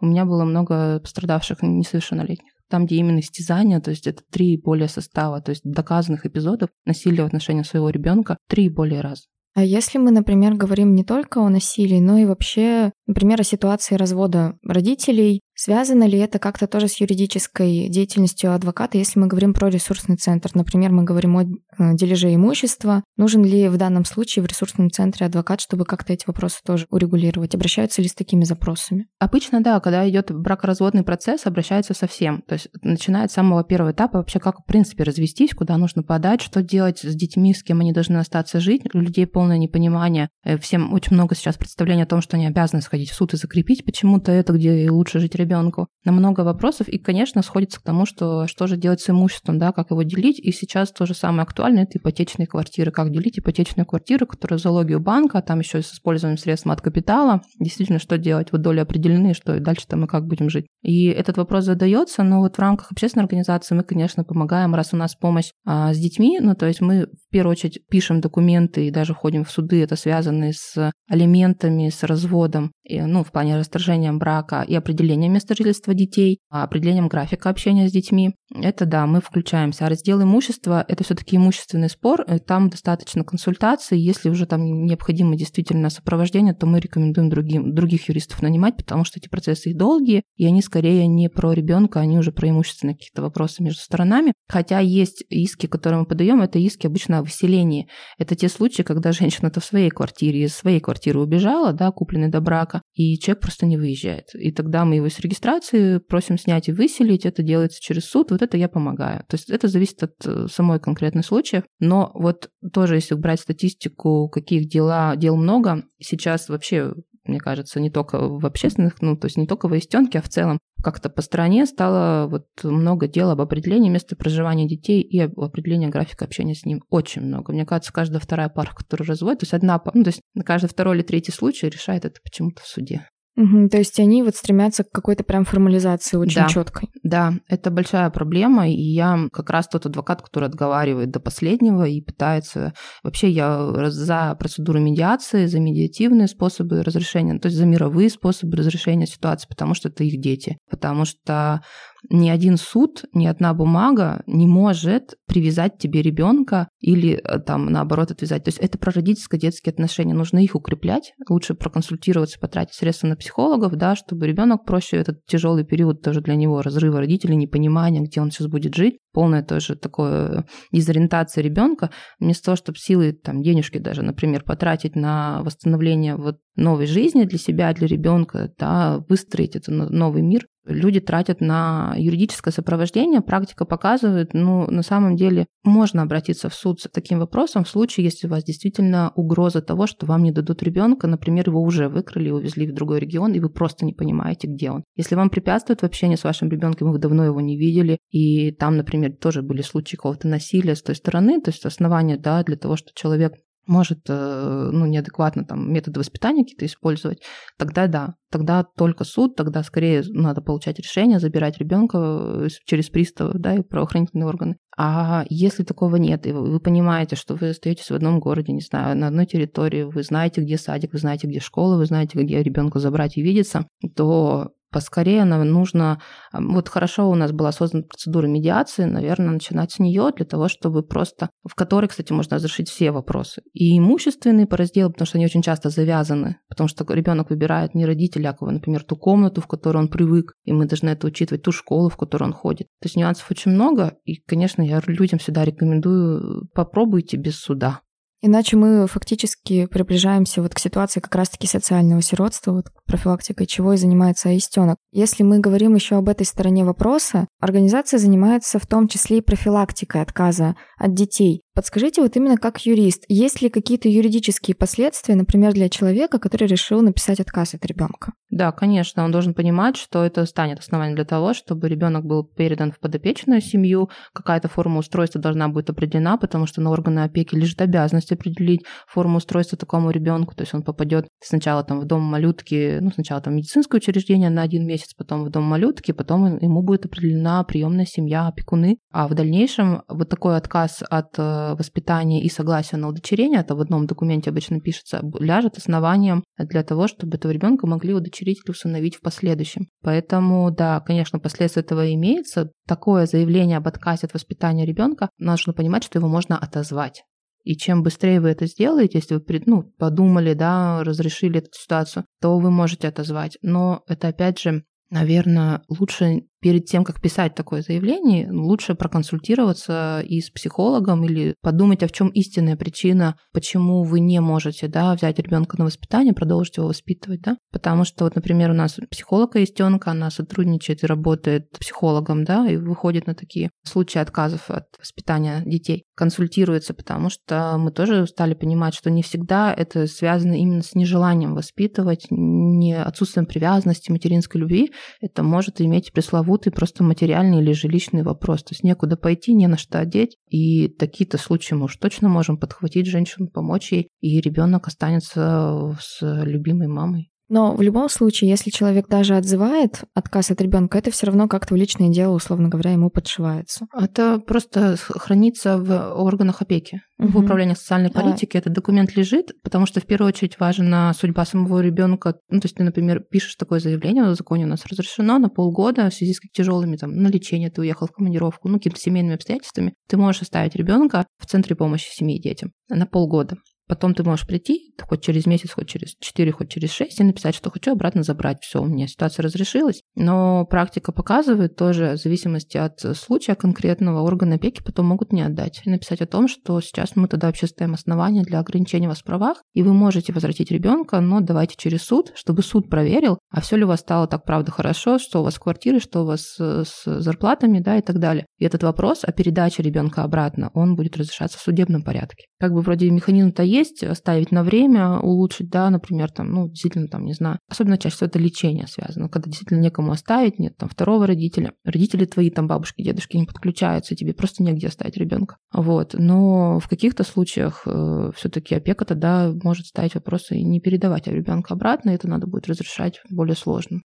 [0.00, 4.60] у меня было много пострадавших несовершеннолетних там, где именно истязания, то есть это три и
[4.60, 9.26] более состава, то есть доказанных эпизодов насилия в отношении своего ребенка три и более раз.
[9.54, 13.94] А если мы, например, говорим не только о насилии, но и вообще, например, о ситуации
[13.94, 19.70] развода родителей, Связано ли это как-то тоже с юридической деятельностью адвоката, если мы говорим про
[19.70, 20.50] ресурсный центр?
[20.52, 23.02] Например, мы говорим о э, дележе имущества.
[23.16, 27.54] Нужен ли в данном случае в ресурсном центре адвокат, чтобы как-то эти вопросы тоже урегулировать?
[27.54, 29.06] Обращаются ли с такими запросами?
[29.18, 32.42] Обычно, да, когда идет бракоразводный процесс, обращаются со всем.
[32.42, 36.42] То есть начинает с самого первого этапа вообще, как в принципе развестись, куда нужно подать,
[36.42, 38.82] что делать с детьми, с кем они должны остаться жить.
[38.92, 40.28] У людей полное непонимание.
[40.44, 43.38] Э, всем очень много сейчас представлений о том, что они обязаны сходить в суд и
[43.38, 48.06] закрепить почему-то это, где лучше жить ребенку, на много вопросов, и, конечно, сходится к тому,
[48.06, 51.42] что что же делать с имуществом, да, как его делить, и сейчас то же самое
[51.42, 55.60] актуально, это ипотечные квартиры, как делить ипотечную квартиру, которая в залоге у банка, а там
[55.60, 60.06] еще с использованием средств от капитала, действительно, что делать, вот доли определены, что дальше-то мы
[60.06, 60.66] как будем жить.
[60.82, 64.96] И этот вопрос задается, но вот в рамках общественной организации мы, конечно, помогаем, раз у
[64.96, 68.90] нас помощь а, с детьми, ну, то есть мы в первую очередь пишем документы и
[68.90, 74.12] даже ходим в суды, это связанные с алиментами, с разводом, и, ну, в плане расторжения
[74.12, 78.34] брака и определением места жительства детей, а определением графика общения с детьми.
[78.54, 79.86] Это да, мы включаемся.
[79.86, 83.98] А раздел имущества– это все-таки имущественный спор, там достаточно консультаций.
[83.98, 89.18] Если уже там необходимо действительно сопровождение, то мы рекомендуем другим, других юристов нанимать, потому что
[89.18, 93.64] эти процессы долгие, и они скорее не про ребенка, они уже про имущественные какие-то вопросы
[93.64, 94.32] между сторонами.
[94.48, 97.88] Хотя есть иски, которые мы подаем, это иски обычно о выселении.
[98.16, 102.40] Это те случаи, когда женщина-то в своей квартире, из своей квартиры убежала, да, купленной до
[102.40, 104.26] брака, и человек просто не выезжает.
[104.34, 108.42] И тогда мы его с регистрации просим снять и выселить, это делается через суд, вот
[108.42, 109.20] это я помогаю.
[109.28, 111.64] То есть это зависит от э, самой конкретной случая.
[111.80, 116.92] Но вот тоже, если брать статистику, каких дела, дел много, сейчас вообще
[117.28, 120.28] мне кажется, не только в общественных, ну, то есть не только в Истенке, а в
[120.28, 125.40] целом как-то по стране стало вот много дел об определении места проживания детей и об
[125.40, 126.82] определении графика общения с ним.
[126.90, 127.52] Очень много.
[127.52, 130.96] Мне кажется, каждая вторая пара, которая разводит, то есть одна, ну, то есть каждый второй
[130.96, 133.08] или третий случай решает это почему-то в суде.
[133.36, 136.88] Угу, то есть они вот стремятся к какой-то прям формализации очень да, четкой.
[137.02, 142.00] Да, это большая проблема, и я как раз тот адвокат, который отговаривает до последнего и
[142.00, 142.72] пытается...
[143.02, 149.06] Вообще я за процедуру медиации, за медиативные способы разрешения, то есть за мировые способы разрешения
[149.06, 150.56] ситуации, потому что это их дети.
[150.70, 151.60] Потому что
[152.08, 158.10] ни один суд, ни одна бумага не может привязать тебе ребенка или э, там наоборот
[158.10, 158.44] отвязать.
[158.44, 160.14] То есть это про родительско-детские отношения.
[160.14, 165.64] Нужно их укреплять, лучше проконсультироваться, потратить средства на психологов, да, чтобы ребенок проще этот тяжелый
[165.64, 170.46] период тоже для него разрыва родителей, непонимания, где он сейчас будет жить, полная тоже такое
[170.72, 171.90] дезориентация ребенка,
[172.20, 177.38] вместо того, чтобы силы, там, денежки даже, например, потратить на восстановление вот новой жизни для
[177.38, 183.20] себя, для ребенка, да, выстроить этот новый мир, люди тратят на юридическое сопровождение.
[183.20, 188.04] Практика показывает, ну, на самом деле можно обратиться в суд с таким вопросом в случае,
[188.04, 192.30] если у вас действительно угроза того, что вам не дадут ребенка, например, его уже выкрали,
[192.30, 194.84] увезли в другой регион, и вы просто не понимаете, где он.
[194.96, 198.76] Если вам препятствует в общении с вашим ребенком, вы давно его не видели, и там,
[198.76, 202.76] например, тоже были случаи какого-то насилия с той стороны, то есть основания, да, для того,
[202.76, 203.32] что человек
[203.66, 207.22] может э, ну, неадекватно там методы воспитания какие-то использовать,
[207.58, 213.32] тогда да, тогда только суд, тогда скорее надо получать решение, забирать ребенка э, через пристав,
[213.34, 214.56] да, и правоохранительные органы.
[214.76, 218.96] А если такого нет, и вы понимаете, что вы остаетесь в одном городе, не знаю,
[218.96, 222.78] на одной территории, вы знаете, где садик, вы знаете, где школа, вы знаете, где ребенка
[222.78, 226.00] забрать и видеться, то поскорее нам нужно...
[226.32, 230.82] Вот хорошо у нас была создана процедура медиации, наверное, начинать с нее для того, чтобы
[230.82, 231.30] просто...
[231.48, 233.42] В которой, кстати, можно разрешить все вопросы.
[233.52, 237.86] И имущественные по разделу, потому что они очень часто завязаны, потому что ребенок выбирает не
[237.86, 241.52] родителя, а, например, ту комнату, в которой он привык, и мы должны это учитывать, ту
[241.52, 242.66] школу, в которой он ходит.
[242.80, 247.80] То есть нюансов очень много, и, конечно, я людям всегда рекомендую, попробуйте без суда.
[248.22, 253.76] Иначе мы фактически приближаемся вот к ситуации как раз-таки социального сиротства, вот профилактикой чего и
[253.76, 254.78] занимается Аистенок.
[254.90, 260.02] Если мы говорим еще об этой стороне вопроса, организация занимается в том числе и профилактикой
[260.02, 261.42] отказа от детей.
[261.56, 266.82] Подскажите вот именно как юрист, есть ли какие-то юридические последствия, например, для человека, который решил
[266.82, 268.12] написать отказ от ребенка?
[268.28, 272.72] Да, конечно, он должен понимать, что это станет основанием для того, чтобы ребенок был передан
[272.72, 277.62] в подопечную семью, какая-то форма устройства должна быть определена, потому что на органы опеки лежит
[277.62, 282.80] обязанность определить форму устройства такому ребенку, то есть он попадет сначала там в дом малютки,
[282.82, 286.84] ну сначала там медицинское учреждение на один месяц, потом в дом малютки, потом ему будет
[286.84, 292.76] определена приемная семья, опекуны, а в дальнейшем вот такой отказ от э, воспитания и согласия
[292.76, 297.66] на удочерение, это в одном документе обычно пишется, ляжет основанием для того, чтобы этого ребенка
[297.66, 299.68] могли удочерить или усыновить в последующем.
[299.82, 302.50] Поэтому, да, конечно, последствия этого имеется.
[302.66, 307.02] Такое заявление об отказе от воспитания ребенка нужно понимать, что его можно отозвать.
[307.46, 312.38] И чем быстрее вы это сделаете, если вы ну, подумали, да, разрешили эту ситуацию, то
[312.38, 313.38] вы можете отозвать.
[313.40, 320.20] Но это, опять же, наверное, лучше перед тем, как писать такое заявление, лучше проконсультироваться и
[320.20, 325.18] с психологом или подумать, а в чем истинная причина, почему вы не можете да, взять
[325.18, 327.22] ребенка на воспитание, продолжить его воспитывать.
[327.22, 327.36] Да?
[327.50, 332.56] Потому что, вот, например, у нас психолог Истенка, она сотрудничает и работает психологом, да, и
[332.56, 338.74] выходит на такие случаи отказов от воспитания детей, консультируется, потому что мы тоже стали понимать,
[338.74, 344.70] что не всегда это связано именно с нежеланием воспитывать, не отсутствием привязанности, материнской любви.
[345.00, 348.42] Это может иметь пресловутый пресловутый просто материальный или жилищный вопрос.
[348.42, 350.16] То есть некуда пойти, не на что одеть.
[350.28, 355.98] И такие-то случаи мы уж точно можем подхватить женщину, помочь ей, и ребенок останется с
[356.02, 357.10] любимой мамой.
[357.28, 361.54] Но в любом случае, если человек даже отзывает отказ от ребенка, это все равно как-то
[361.54, 363.66] в личное дело, условно говоря, ему подшивается.
[363.76, 366.82] Это просто хранится в органах опеки.
[366.98, 367.08] Угу.
[367.08, 368.38] В управлении социальной политики да.
[368.38, 372.14] этот документ лежит, потому что в первую очередь важна судьба самого ребенка.
[372.30, 375.90] Ну, то есть ты, например, пишешь такое заявление, в законе у нас разрешено на полгода
[375.90, 379.74] в связи с тяжелыми там на лечение, ты уехал в командировку, ну, какими-то семейными обстоятельствами,
[379.88, 383.36] ты можешь оставить ребенка в центре помощи семье и детям на полгода.
[383.68, 387.34] Потом ты можешь прийти, хоть через месяц, хоть через 4, хоть через 6, и написать,
[387.34, 388.38] что хочу обратно забрать.
[388.42, 389.82] Все, у меня ситуация разрешилась.
[389.94, 395.62] Но практика показывает тоже, в зависимости от случая конкретного, органы опеки потом могут не отдать.
[395.64, 399.04] И написать о том, что сейчас мы тогда вообще ставим основания для ограничения вас в
[399.04, 403.56] правах, и вы можете возвратить ребенка, но давайте через суд, чтобы суд проверил, а все
[403.56, 406.36] ли у вас стало так правда хорошо, что у вас с квартирой, что у вас
[406.38, 408.26] с зарплатами, да, и так далее.
[408.38, 412.26] И этот вопрос о передаче ребенка обратно, он будет разрешаться в судебном порядке.
[412.38, 417.04] Как бы вроде механизм-то есть, оставить на время, улучшить, да, например, там, ну, действительно, там,
[417.04, 421.06] не знаю, особенно чаще всего это лечение связано, когда действительно некому оставить, нет там второго
[421.06, 425.36] родителя, родители твои, там, бабушки, дедушки не подключаются, тебе просто негде оставить ребенка.
[425.52, 431.06] Вот, но в каких-то случаях э, все-таки опека тогда может ставить вопросы и не передавать
[431.06, 433.80] ребенка обратно, это надо будет разрешать более сложно.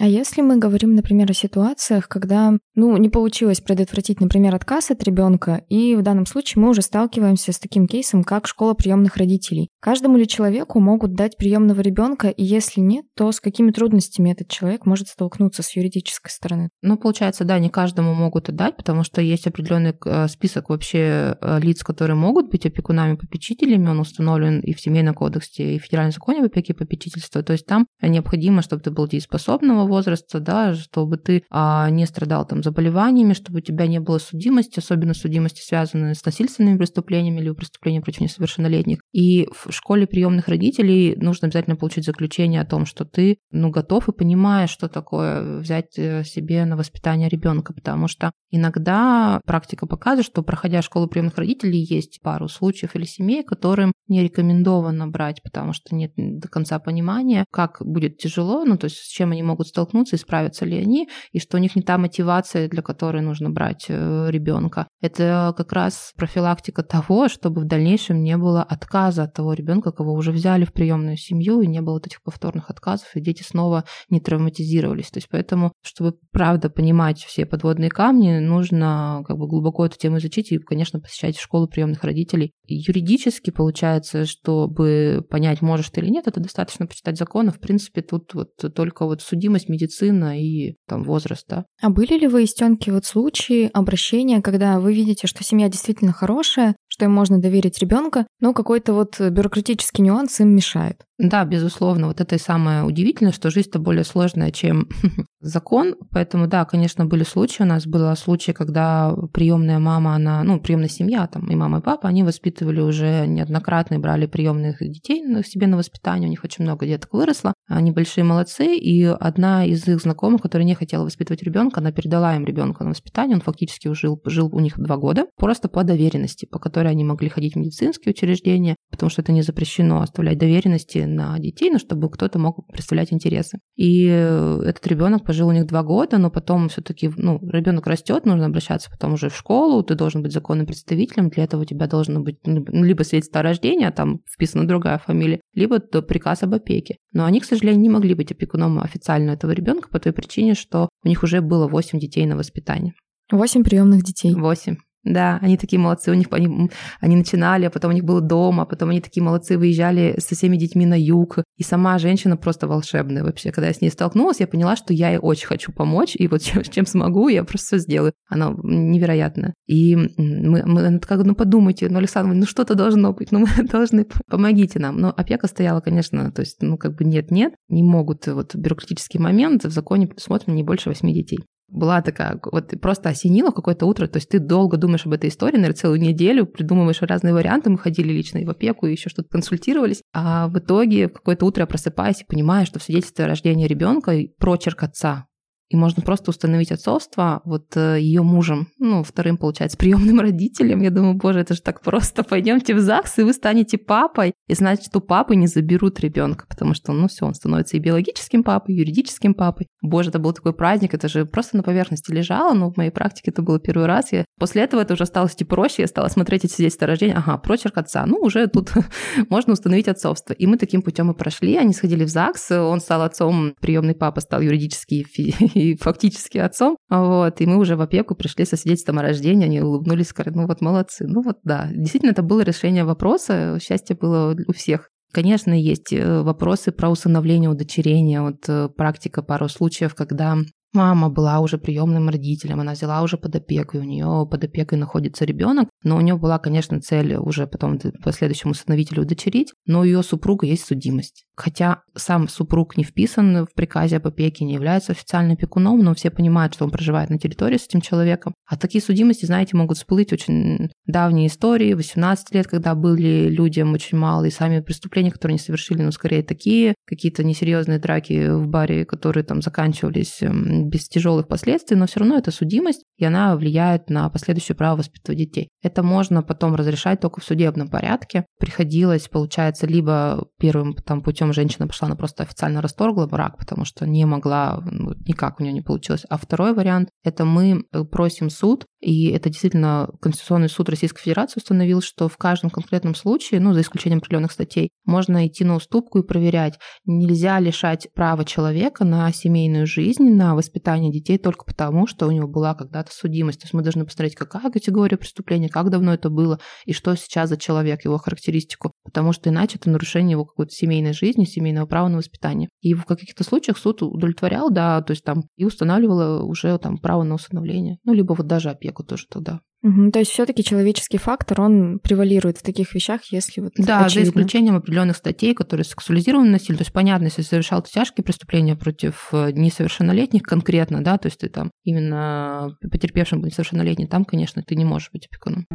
[0.00, 5.04] А если мы говорим, например, о ситуациях, когда, ну, не получилось предотвратить, например, отказ от
[5.04, 9.68] ребенка, и в данном случае мы уже сталкиваемся с таким кейсом, как школа приемных родителей.
[9.78, 14.48] Каждому ли человеку могут дать приемного ребенка, и если нет, то с какими трудностями этот
[14.48, 16.70] человек может столкнуться с юридической стороны?
[16.80, 21.60] Ну, получается, да, не каждому могут отдать, потому что есть определенный э, список вообще э,
[21.60, 26.12] лиц, которые могут быть опекунами, попечителями, он установлен и в Семейном кодексе, и в Федеральном
[26.12, 27.42] законе об опеке и попечительства.
[27.42, 32.46] То есть там необходимо, чтобы ты был дееспособного возраста, да, чтобы ты а, не страдал
[32.46, 37.50] там заболеваниями, чтобы у тебя не было судимости, особенно судимости, связанные с насильственными преступлениями или
[37.50, 39.00] преступлениями против несовершеннолетних.
[39.12, 44.08] И в школе приемных родителей нужно обязательно получить заключение о том, что ты ну, готов
[44.08, 50.26] и понимаешь, что такое взять э, себе на воспитание ребенка, потому что иногда практика показывает,
[50.26, 55.72] что проходя школу приемных родителей, есть пару случаев или семей, которым не рекомендовано брать, потому
[55.72, 59.68] что нет до конца понимания, как будет тяжело, ну то есть с чем они могут
[59.68, 63.22] столкнуться столкнутся и справятся ли они, и что у них не та мотивация, для которой
[63.22, 64.88] нужно брать э, ребенка.
[65.00, 70.12] Это как раз профилактика того, чтобы в дальнейшем не было отказа от того ребенка, кого
[70.12, 73.84] уже взяли в приемную семью, и не было вот этих повторных отказов, и дети снова
[74.10, 75.10] не травматизировались.
[75.10, 80.18] То есть поэтому, чтобы правда понимать все подводные камни, нужно как бы глубоко эту тему
[80.18, 82.52] изучить и, конечно, посещать школу приемных родителей.
[82.66, 87.50] Юридически получается, чтобы понять, можешь ты или нет, это достаточно почитать законы.
[87.50, 91.64] В принципе, тут вот только вот судимость, медицина и там возраст, да.
[91.80, 96.76] А были ли вы, Истенки, вот случаи обращения, когда вы видите, что семья действительно хорошая,
[97.00, 101.02] что им можно доверить ребенка, но какой-то вот бюрократический нюанс им мешает?
[101.20, 104.88] Да, безусловно, вот это и самое удивительное, что жизнь-то более сложная, чем
[105.40, 105.96] закон.
[106.10, 107.62] Поэтому, да, конечно, были случаи.
[107.62, 111.82] У нас был случай, когда приемная мама, она, ну, приемная семья, там, и мама, и
[111.82, 116.26] папа, они воспитывали уже неоднократно и брали приемных детей на себе на воспитание.
[116.26, 117.52] У них очень много деток выросло.
[117.68, 118.74] Они большие молодцы.
[118.74, 122.90] И одна из их знакомых, которая не хотела воспитывать ребенка, она передала им ребенка на
[122.90, 123.36] воспитание.
[123.36, 127.28] Он фактически жил, жил у них два года, просто по доверенности, по которой они могли
[127.28, 132.10] ходить в медицинские учреждения, потому что это не запрещено оставлять доверенности на детей, но чтобы
[132.10, 133.58] кто-то мог представлять интересы.
[133.76, 138.26] И э, этот ребенок пожил у них два года, но потом все-таки, ну, ребенок растет,
[138.26, 141.86] нужно обращаться потом уже в школу, ты должен быть законным представителем, для этого у тебя
[141.86, 146.54] должно быть ну, либо свидетельство о рождении, а там вписана другая фамилия, либо приказ об
[146.54, 146.96] опеке.
[147.12, 150.88] Но они, к сожалению, не могли быть опекуном официально этого ребенка по той причине, что
[151.04, 152.92] у них уже было 8 детей на воспитание.
[153.30, 154.34] Восемь приемных детей.
[154.34, 154.76] Восемь.
[155.02, 156.70] Да, они такие молодцы, у них они,
[157.00, 160.34] они начинали, а потом у них было дома, а потом они такие молодцы, выезжали со
[160.34, 161.38] всеми детьми на юг.
[161.56, 163.50] И сама женщина просто волшебная вообще.
[163.50, 166.42] Когда я с ней столкнулась, я поняла, что я ей очень хочу помочь, и вот
[166.42, 168.12] чем, чем смогу, я просто все сделаю.
[168.28, 169.54] Она невероятная.
[169.66, 173.68] И мы, мы она такая, ну подумайте, ну, Александр, ну что-то должно быть, ну мы
[173.68, 174.98] должны, помогите нам.
[174.98, 179.64] Но опека стояла, конечно, то есть, ну как бы нет-нет, не могут, вот бюрократический момент,
[179.64, 181.38] в законе предусмотрено не больше восьми детей
[181.70, 185.56] была такая, вот просто осенила какое-то утро, то есть ты долго думаешь об этой истории,
[185.56, 189.28] наверное, целую неделю, придумываешь разные варианты, мы ходили лично и в опеку, и еще что-то
[189.28, 193.28] консультировались, а в итоге в какое-то утро я просыпаюсь и понимаю, что в свидетельстве о
[193.28, 195.26] рождении ребенка прочерк отца,
[195.70, 200.82] и можно просто установить отцовство вот э, ее мужем, ну, вторым, получается, приемным родителем.
[200.82, 202.24] Я думаю, боже, это же так просто.
[202.24, 204.32] Пойдемте в ЗАГС, и вы станете папой.
[204.48, 208.42] И значит, что папы не заберут ребенка, потому что, ну, все, он становится и биологическим
[208.42, 209.68] папой, и юридическим папой.
[209.80, 213.30] Боже, это был такой праздник, это же просто на поверхности лежало, но в моей практике
[213.30, 214.10] это было первый раз.
[214.10, 214.24] Я...
[214.40, 217.78] После этого это уже стало идти проще, я стала смотреть эти свидетельства рождения, ага, прочерк
[217.78, 218.72] отца, ну, уже тут
[219.30, 220.32] можно установить отцовство.
[220.32, 224.20] И мы таким путем и прошли, они сходили в ЗАГС, он стал отцом, приемный папа
[224.20, 225.34] стал юридический и
[225.80, 226.76] фактически отцом.
[226.88, 230.46] Вот, и мы уже в опеку пришли со свидетельством о рождении, они улыбнулись, сказали, ну
[230.46, 231.06] вот молодцы.
[231.06, 234.90] Ну вот да, действительно, это было решение вопроса, счастье было у всех.
[235.12, 238.22] Конечно, есть э, вопросы про усыновление, удочерение.
[238.22, 240.36] Вот э, практика пару случаев, когда
[240.72, 244.78] Мама была уже приемным родителем, она взяла уже под опеку, и у нее под опекой
[244.78, 249.84] находится ребенок, но у нее была, конечно, цель уже потом последующему усыновителю удочерить, но у
[249.84, 251.24] ее супруга есть судимость.
[251.34, 256.10] Хотя сам супруг не вписан в приказе об опеке, не является официальным опекуном, но все
[256.10, 258.34] понимают, что он проживает на территории с этим человеком.
[258.46, 263.98] А такие судимости, знаете, могут всплыть очень давние истории, 18 лет, когда были людям очень
[263.98, 268.84] мало, и сами преступления, которые они совершили, ну, скорее такие, какие-то несерьезные драки в баре,
[268.84, 273.90] которые там заканчивались эм, без тяжелых последствий, но все равно это судимость, и она влияет
[273.90, 275.48] на последующее право воспитывать детей.
[275.62, 278.26] Это можно потом разрешать только в судебном порядке.
[278.38, 283.86] Приходилось, получается, либо первым там путем женщина пошла, она просто официально расторгла брак, потому что
[283.86, 286.04] не могла, ну, никак у нее не получилось.
[286.08, 291.40] А второй вариант– это мы э, просим суд, и это действительно Конституционный суд Российской Федерации
[291.40, 295.98] установил, что в каждом конкретном случае, ну, за исключением определенных статей, можно идти на уступку
[295.98, 296.58] и проверять.
[296.84, 302.10] Нельзя лишать права человека на семейную жизнь, на воспитание воспитания детей только потому, что у
[302.10, 303.40] него была когда-то судимость.
[303.40, 307.28] То есть мы должны посмотреть, какая категория преступления, как давно это было, и что сейчас
[307.28, 308.72] за человек, его характеристику.
[308.84, 312.48] Потому что иначе это нарушение его какой-то семейной жизни, семейного права на воспитание.
[312.60, 317.02] И в каких-то случаях суд удовлетворял, да, то есть там и устанавливало уже там право
[317.04, 317.78] на усыновление.
[317.84, 319.40] Ну, либо вот даже опеку тоже тогда.
[319.62, 324.04] Угу, то есть все-таки человеческий фактор, он превалирует в таких вещах, если вот Да, очевидно.
[324.04, 326.56] за исключением определенных статей, которые сексуализированы насилие.
[326.56, 331.28] То есть понятно, если совершал тяжкие преступления против э, несовершеннолетних конкретно, да, то есть ты
[331.28, 335.46] там именно потерпевшим был несовершеннолетний, там, конечно, ты не можешь быть опекуном.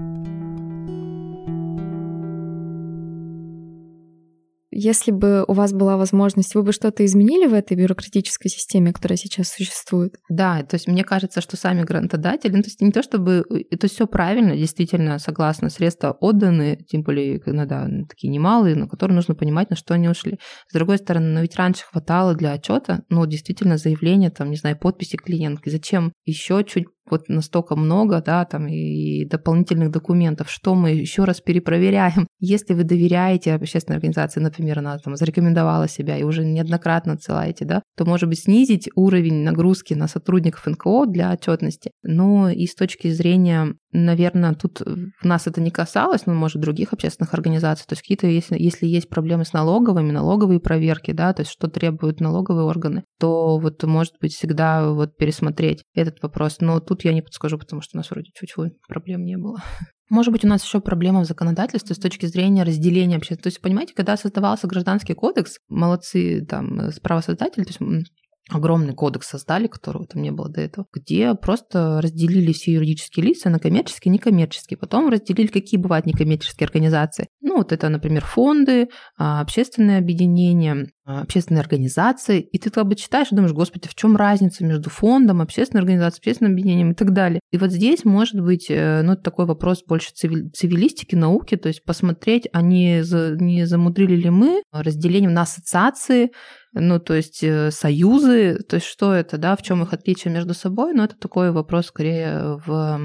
[4.77, 9.17] Если бы у вас была возможность, вы бы что-то изменили в этой бюрократической системе, которая
[9.17, 10.15] сейчас существует?
[10.29, 13.87] Да, то есть мне кажется, что сами грантодатели, ну, то есть не то чтобы, это
[13.87, 19.69] все правильно, действительно, согласна, средства отданы, тем более иногда такие немалые, но которые нужно понимать,
[19.69, 20.39] на что они ушли.
[20.67, 24.77] С другой стороны, но ведь раньше хватало для отчета, ну, действительно, заявления, там, не знаю,
[24.77, 25.69] подписи клиентки.
[25.69, 31.41] Зачем еще чуть вот настолько много, да, там и дополнительных документов, что мы еще раз
[31.41, 32.27] перепроверяем.
[32.39, 37.81] Если вы доверяете общественной организации, например, она там зарекомендовала себя и уже неоднократно отсылаете, да,
[37.95, 41.91] то, может быть, снизить уровень нагрузки на сотрудников НКО для отчетности.
[42.03, 44.81] Но и с точки зрения, наверное, тут
[45.23, 49.09] нас это не касалось, но, может, других общественных организаций, то есть какие-то, если, если есть
[49.09, 54.13] проблемы с налоговыми, налоговые проверки, да, то есть что требуют налоговые органы, то вот, может
[54.21, 56.57] быть, всегда вот пересмотреть этот вопрос.
[56.59, 59.61] Но тут тут я не подскажу, потому что у нас вроде чуть-чуть проблем не было.
[60.09, 63.43] Может быть, у нас еще проблема в законодательстве с точки зрения разделения общества.
[63.43, 68.09] То есть, понимаете, когда создавался гражданский кодекс, молодцы там правосоздатели, то есть
[68.49, 73.49] огромный кодекс создали, которого там не было до этого, где просто разделили все юридические лица
[73.49, 74.77] на коммерческие и некоммерческие.
[74.77, 77.27] Потом разделили, какие бывают некоммерческие организации.
[77.41, 82.39] Ну, вот это, например, фонды, а, общественные объединения, а, общественные организации.
[82.39, 86.19] И ты как бы читаешь и думаешь, господи, в чем разница между фондом, общественной организацией,
[86.21, 87.39] общественным объединением и так далее.
[87.51, 92.47] И вот здесь может быть, э, ну, такой вопрос больше цивилистики, науки, то есть посмотреть,
[92.53, 93.01] а не,
[93.41, 96.29] не замудрили ли мы разделением на ассоциации,
[96.75, 100.53] ну, то есть э, союзы, то есть что это, да, в чем их отличие между
[100.53, 102.99] собой, но это такой вопрос скорее в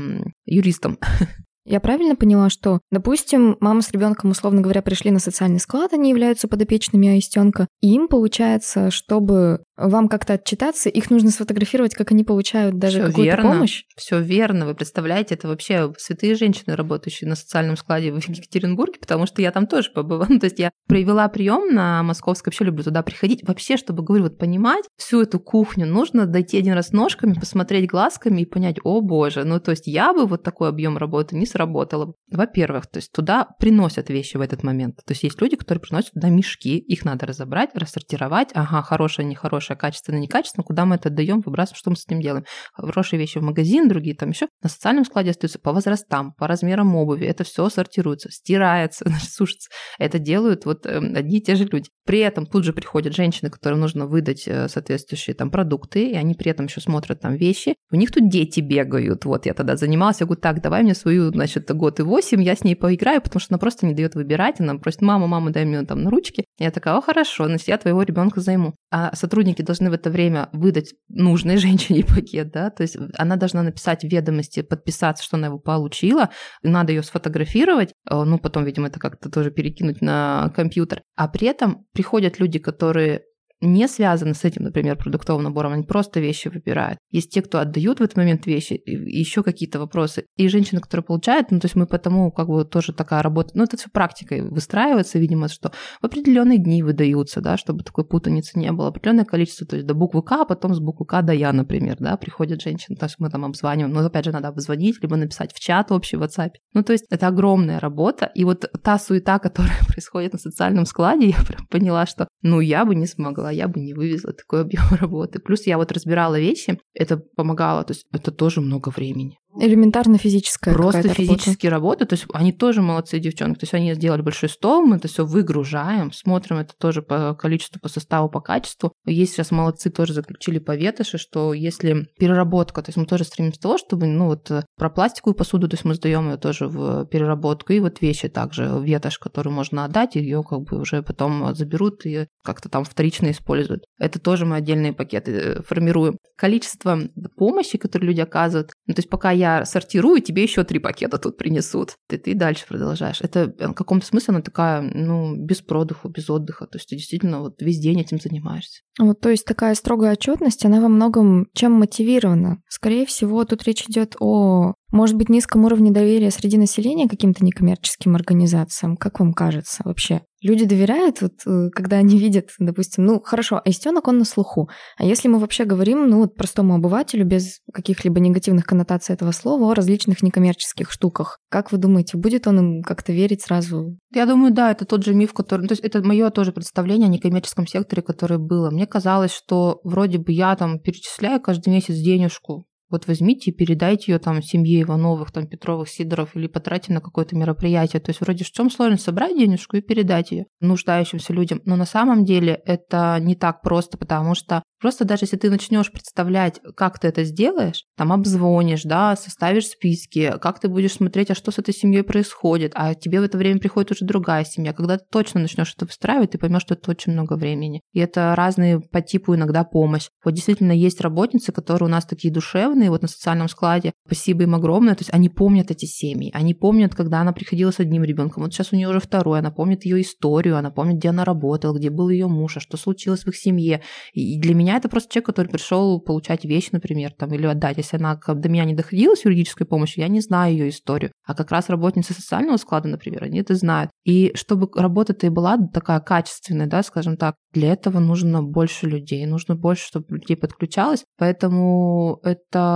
[0.44, 0.98] юристам.
[1.70, 6.10] Я правильно поняла, что, допустим, мама с ребенком, условно говоря, пришли на социальный склад, они
[6.10, 12.24] являются подопечными аистенка, и им получается, чтобы вам как-то отчитаться, их нужно сфотографировать, как они
[12.24, 13.84] получают даже какую-то помощь.
[13.96, 14.66] Все верно.
[14.66, 19.52] Вы представляете, это вообще святые женщины, работающие на социальном складе в Екатеринбурге, потому что я
[19.52, 20.26] там тоже побывала.
[20.40, 23.46] То есть я провела прием на Московской, вообще люблю туда приходить.
[23.46, 28.42] Вообще, чтобы, говорю, вот понимать всю эту кухню, нужно дойти один раз ножками, посмотреть глазками
[28.42, 32.14] и понять, о боже, ну то есть я бы вот такой объем работы не сработала.
[32.30, 34.96] Во-первых, то есть туда приносят вещи в этот момент.
[34.96, 39.36] То есть есть люди, которые приносят туда мешки, их надо разобрать, рассортировать, ага, хорошее,
[39.76, 42.44] качественное, некачественное, куда мы это отдаем, выбрасываем, что мы с этим делаем.
[42.72, 44.48] Хорошие вещи в магазин, другие там еще.
[44.62, 47.26] На социальном складе остаются по возрастам, по размерам обуви.
[47.26, 49.68] Это все сортируется, стирается, сушится.
[49.98, 51.90] Это делают вот э, одни и те же люди.
[52.06, 56.34] При этом тут же приходят женщины, которым нужно выдать э, соответствующие там продукты, и они
[56.34, 57.74] при этом еще смотрят там вещи.
[57.92, 59.24] У них тут дети бегают.
[59.24, 62.55] Вот я тогда занималась, я говорю, так, давай мне свою, значит, год и восемь, я
[62.55, 65.64] с ней поиграю, потому что она просто не дает выбирать, она просит, мама, мама, дай
[65.64, 66.45] мне там на ручки.
[66.59, 68.74] Я такая, о, хорошо, значит, я твоего ребенка займу.
[68.91, 73.62] А сотрудники должны в это время выдать нужной женщине пакет, да, то есть она должна
[73.62, 76.30] написать ведомости, подписаться, что она его получила,
[76.62, 81.03] надо ее сфотографировать, э, ну, потом, видимо, это как-то тоже перекинуть на компьютер.
[81.16, 83.22] А при этом приходят люди, которые
[83.61, 86.98] не связаны с этим, например, продуктовым набором, они просто вещи выбирают.
[87.11, 90.26] Есть те, кто отдают в этот момент вещи, и еще какие-то вопросы.
[90.36, 93.64] И женщины, которые получают, ну, то есть мы потому как бы тоже такая работа, ну,
[93.64, 98.72] это все практикой выстраивается, видимо, что в определенные дни выдаются, да, чтобы такой путаницы не
[98.72, 98.88] было.
[98.88, 101.96] Определенное количество, то есть до буквы К, а потом с буквы К до Я, например,
[102.00, 105.52] да, приходят женщины, то есть мы там обзваниваем, но опять же надо обзвонить, либо написать
[105.52, 106.52] в чат общий в WhatsApp.
[106.72, 111.28] Ну, то есть это огромная работа, и вот та суета, которая происходит на социальном складе,
[111.28, 114.84] я прям поняла, что, ну, я бы не смогла я бы не вывезла такой объем
[115.01, 115.38] работы.
[115.40, 119.39] Плюс я вот разбирала вещи, это помогало, то есть это тоже много времени.
[119.59, 122.05] Элементарно физическая Просто физические работы.
[122.05, 123.59] То есть они тоже молодцы, девчонки.
[123.59, 127.80] То есть они сделали большой стол, мы это все выгружаем, смотрим это тоже по количеству,
[127.80, 128.92] по составу, по качеству.
[129.07, 133.61] Есть сейчас молодцы тоже заключили по ветоши, что если переработка, то есть мы тоже стремимся
[133.61, 137.07] тому, чтобы, ну вот э, про пластиковую посуду, то есть мы сдаем ее тоже в
[137.07, 142.07] переработку, и вот вещи также, ветошь, которую можно отдать, ее как бы уже потом заберут
[142.07, 143.84] и как-то там вторично используют.
[143.98, 146.18] Это тоже мы отдельные пакеты э, формируем.
[146.36, 147.01] Количество
[147.36, 151.36] помощи, которую люди оказывают, ну, то есть пока я сортирую, тебе еще три пакета тут
[151.36, 151.97] принесут.
[152.09, 153.20] Ты, ты дальше продолжаешь.
[153.20, 156.66] Это в каком-то смысле она такая, ну, без продыху, без отдыха.
[156.66, 158.82] То есть ты действительно вот весь день этим занимаешься.
[158.99, 162.62] Вот, то есть такая строгая отчетность, она во многом чем мотивирована?
[162.68, 168.16] Скорее всего, тут речь идет о может быть, низком уровне доверия среди населения каким-то некоммерческим
[168.16, 168.97] организациям?
[168.97, 170.22] Как вам кажется вообще?
[170.43, 174.68] Люди доверяют, вот, э, когда они видят, допустим, ну, хорошо, аистенок, он на слуху.
[174.97, 179.70] А если мы вообще говорим, ну, вот простому обывателю, без каких-либо негативных коннотаций этого слова,
[179.70, 183.97] о различных некоммерческих штуках, как вы думаете, будет он им как-то верить сразу?
[184.12, 185.66] Я думаю, да, это тот же миф, который...
[185.66, 188.70] То есть это мое тоже представление о некоммерческом секторе, которое было.
[188.70, 194.12] Мне казалось, что вроде бы я там перечисляю каждый месяц денежку Вот возьмите и передайте
[194.12, 198.01] ее там семье Ивановых, там Петровых, Сидоров или потратьте на какое-то мероприятие.
[198.01, 201.61] То есть вроде в чем сложность собрать денежку и передать ее нуждающимся людям.
[201.64, 205.93] Но на самом деле это не так просто, потому что Просто даже если ты начнешь
[205.93, 211.34] представлять, как ты это сделаешь, там обзвонишь, да, составишь списки, как ты будешь смотреть, а
[211.34, 214.72] что с этой семьей происходит, а тебе в это время приходит уже другая семья.
[214.72, 217.82] Когда ты точно начнешь это выстраивать, ты поймешь, что это очень много времени.
[217.93, 220.09] И это разные по типу иногда помощь.
[220.24, 223.93] Вот действительно есть работницы, которые у нас такие душевные, вот на социальном складе.
[224.07, 224.95] Спасибо им огромное.
[224.95, 228.45] То есть они помнят эти семьи, они помнят, когда она приходила с одним ребенком.
[228.45, 231.76] Вот сейчас у нее уже второй, она помнит ее историю, она помнит, где она работала,
[231.76, 233.83] где был ее муж, а что случилось в их семье.
[234.12, 237.76] И для меня это просто человек, который пришел получать вещь, например, там, или отдать.
[237.76, 241.12] Если она до меня не доходила с юридической помощью, я не знаю ее историю.
[241.26, 243.91] А как раз работницы социального склада, например, они это знают.
[244.05, 249.26] И чтобы работа-то и была такая качественная, да, скажем так, для этого нужно больше людей,
[249.26, 251.05] нужно больше, чтобы людей подключалось.
[251.18, 252.69] Поэтому это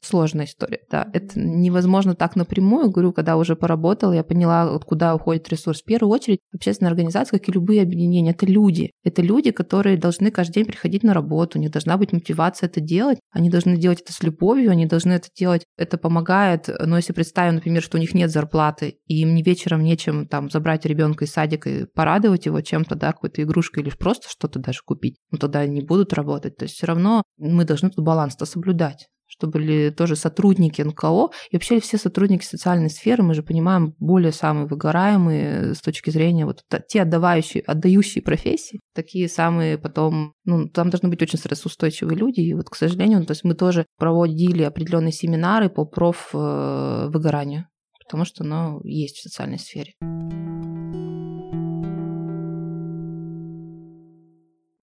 [0.00, 1.08] сложная история, да.
[1.12, 2.90] Это невозможно так напрямую.
[2.90, 5.82] Говорю, когда уже поработала, я поняла, куда уходит ресурс.
[5.82, 8.90] В первую очередь, общественная организация, как и любые объединения, это люди.
[9.04, 12.80] Это люди, которые должны каждый день приходить на работу, у них должна быть мотивация это
[12.80, 16.68] делать, они должны делать это с любовью, они должны это делать, это помогает.
[16.84, 20.50] Но если представим, например, что у них нет зарплаты, и им ни вечером нечем там
[20.50, 24.80] забрать ребенка из садика и порадовать его чем-то, да, какой-то игрушкой или просто что-то даже
[24.84, 26.56] купить, ну тогда они будут работать.
[26.56, 31.56] То есть все равно мы должны тут баланс-то соблюдать что были тоже сотрудники НКО, и
[31.56, 36.62] вообще все сотрудники социальной сферы, мы же понимаем, более самые выгораемые с точки зрения вот
[36.86, 42.52] те отдавающие, отдающие профессии, такие самые потом, ну, там должны быть очень стрессоустойчивые люди, и
[42.52, 47.68] вот, к сожалению, то есть мы тоже проводили определенные семинары по проф э, выгоранию,
[48.04, 49.94] потому что оно есть в социальной сфере.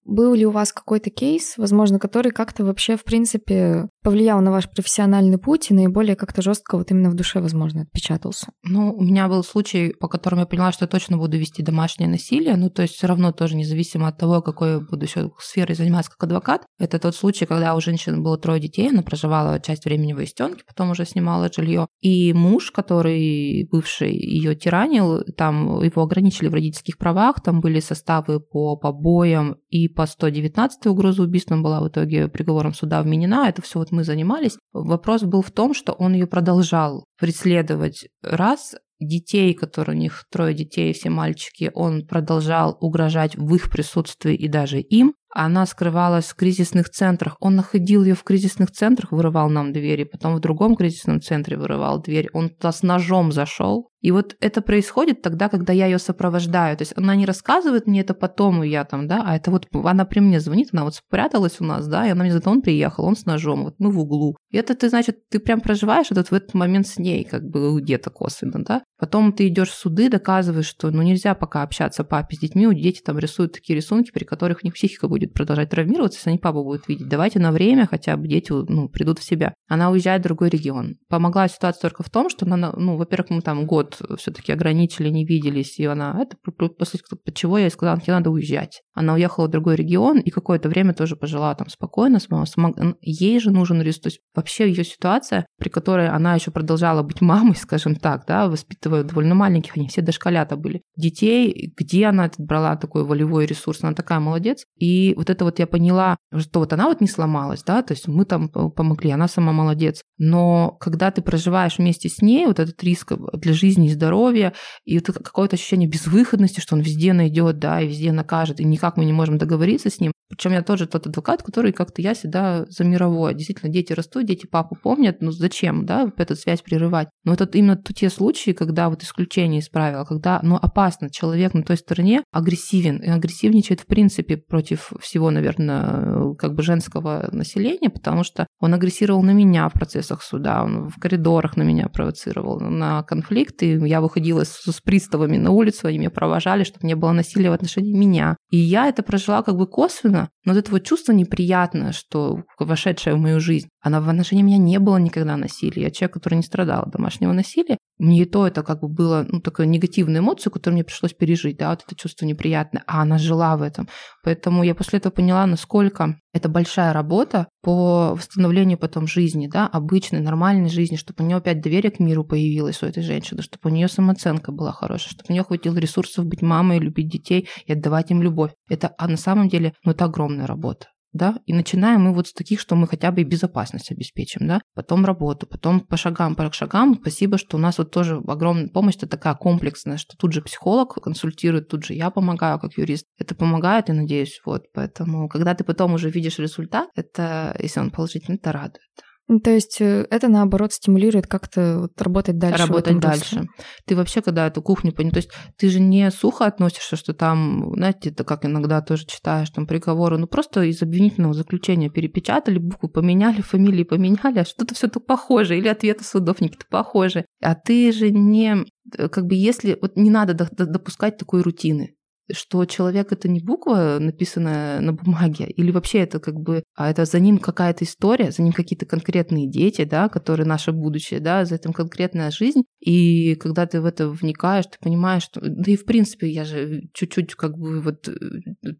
[0.10, 4.68] Был ли у вас какой-то кейс, возможно, который как-то вообще, в принципе, повлиял на ваш
[4.68, 8.48] профессиональный путь и наиболее как-то жестко вот именно в душе, возможно, отпечатался?
[8.64, 12.10] Ну, у меня был случай, по которому я поняла, что я точно буду вести домашнее
[12.10, 15.76] насилие, ну, то есть все равно тоже независимо от того, какой я буду еще сферой
[15.76, 16.66] заниматься как адвокат.
[16.80, 20.64] Это тот случай, когда у женщины было трое детей, она проживала часть времени в Истенке,
[20.68, 21.86] потом уже снимала жилье.
[22.00, 28.40] И муж, который бывший ее тиранил, там его ограничили в родительских правах, там были составы
[28.40, 33.50] по побоям и по 119 угроза убийством была в итоге приговором суда вменена.
[33.50, 34.58] Это все вот мы занимались.
[34.72, 40.54] Вопрос был в том, что он ее продолжал преследовать раз, детей, которые у них трое
[40.54, 45.16] детей, все мальчики, он продолжал угрожать в их присутствии и даже им.
[45.32, 47.38] Она скрывалась в кризисных центрах.
[47.40, 52.02] Он находил ее в кризисных центрах, вырывал нам двери, потом в другом кризисном центре вырывал
[52.02, 52.30] дверь.
[52.34, 56.78] Он туда с ножом зашел, и вот это происходит тогда, когда я ее сопровождаю.
[56.78, 59.68] То есть она не рассказывает мне это потом, и я там, да, а это вот
[59.72, 62.62] она при мне звонит, она вот спряталась у нас, да, и она мне говорит, он
[62.62, 64.38] приехал, он с ножом, вот мы в углу.
[64.50, 67.80] И это ты, значит, ты прям проживаешь этот в этот момент с ней, как бы
[67.82, 68.82] где-то косвенно, да.
[69.00, 72.74] Потом ты идешь в суды, доказываешь, что ну нельзя пока общаться папе с детьми, у
[72.74, 76.40] дети там рисуют такие рисунки, при которых у них психика будет продолжать травмироваться, если они
[76.40, 77.08] папу будут видеть.
[77.08, 79.54] Давайте на время хотя бы дети ну, придут в себя.
[79.68, 80.98] Она уезжает в другой регион.
[81.08, 85.26] Помогла ситуация только в том, что она, ну, во-первых, мы там год все-таки ограничили, не
[85.26, 86.38] виделись, и она, это
[86.78, 87.00] после
[87.34, 88.82] чего я ей сказала, тебе надо уезжать.
[88.94, 92.76] Она уехала в другой регион и какое-то время тоже пожила там спокойно, смог...
[93.02, 94.00] ей же нужен ресурс.
[94.02, 98.50] То есть вообще ее ситуация, при которой она еще продолжала быть мамой, скажем так, да,
[98.90, 103.94] воспитывая довольно маленьких, они все дошколята были, детей, где она брала такой волевой ресурс, она
[103.94, 104.66] такая молодец.
[104.78, 108.08] И вот это вот я поняла, что вот она вот не сломалась, да, то есть
[108.08, 110.02] мы там помогли, она сама молодец.
[110.18, 114.54] Но когда ты проживаешь вместе с ней, вот этот риск для жизни и здоровья,
[114.86, 118.98] и вот какое-то ощущение безвыходности, что он везде найдет, да, и везде накажет, и никак
[118.98, 120.12] мы не можем договориться с ним.
[120.30, 123.34] Причем я тоже тот адвокат, который как-то я всегда за мировое.
[123.34, 127.08] Действительно, дети растут, дети папу помнят, ну зачем, да, эту связь прерывать.
[127.24, 131.64] Но это именно те случаи, когда вот исключение из правил, когда, ну, опасно, человек на
[131.64, 138.24] той стороне агрессивен, и агрессивничает в принципе против всего, наверное, как бы женского населения, потому
[138.24, 143.04] что он агрессировал на меня в процессах суда, он в коридорах на меня провоцировал на
[143.04, 143.80] конфликты.
[143.86, 147.54] Я выходила с, с приставами на улицу, они меня провожали, чтобы не было насилия в
[147.54, 148.38] отношении меня.
[148.52, 153.16] И я это прожила как бы косвенно, но вот это вот чувство неприятное, что вошедшее
[153.16, 155.84] в мою жизнь, она в отношении меня не было никогда насилия.
[155.84, 157.78] Я человек, который не страдал от домашнего насилия.
[157.98, 161.58] Мне и то это как бы было, ну, такая негативная эмоция, которую мне пришлось пережить,
[161.58, 162.84] да, вот это чувство неприятное.
[162.88, 163.88] А она жила в этом.
[164.24, 170.20] Поэтому я после этого поняла, насколько это большая работа по восстановлению потом жизни, да, обычной,
[170.20, 173.74] нормальной жизни, чтобы у нее опять доверие к миру появилось у этой женщины, чтобы у
[173.74, 178.12] нее самооценка была хорошая, чтобы у нее хватило ресурсов быть мамой, любить детей и отдавать
[178.12, 178.52] им любовь.
[178.70, 180.88] Это а на самом деле, ну, это огромная работа.
[181.14, 184.62] Да, и начинаем мы вот с таких, что мы хотя бы и безопасность обеспечим, да,
[184.76, 186.98] потом работу, потом по шагам, по шагам.
[187.02, 190.96] Спасибо, что у нас вот тоже огромная помощь, это такая комплексная, что тут же психолог
[190.96, 193.06] консультирует, тут же я помогаю как юрист.
[193.18, 197.92] Это помогает, я надеюсь, вот, поэтому, когда ты потом уже видишь результат, это, если он
[197.92, 198.84] положительный, это радует.
[199.30, 202.66] Ну, то есть э, это, наоборот, стимулирует как-то вот работать дальше.
[202.66, 203.48] Работать дальше.
[203.86, 207.74] Ты вообще, когда эту кухню понял, то есть ты же не сухо относишься, что там,
[207.76, 212.90] знаете, это как иногда тоже читаешь, там приговоры, ну просто из обвинительного заключения перепечатали, букву
[212.90, 217.24] поменяли, фамилии поменяли, а что-то все то похоже, или ответы судов какие-то похожи.
[217.40, 218.66] А ты же не,
[218.98, 221.94] э, как бы если, вот не надо допускать такой рутины
[222.32, 227.06] что человек это не буква, написанная на бумаге, или вообще это как бы, а это
[227.06, 231.56] за ним какая-то история, за ним какие-то конкретные дети, да, которые наше будущее, да, за
[231.56, 232.64] этим конкретная жизнь.
[232.80, 236.84] И когда ты в это вникаешь, ты понимаешь, что, да и в принципе я же
[236.94, 238.14] чуть-чуть как бы вот э,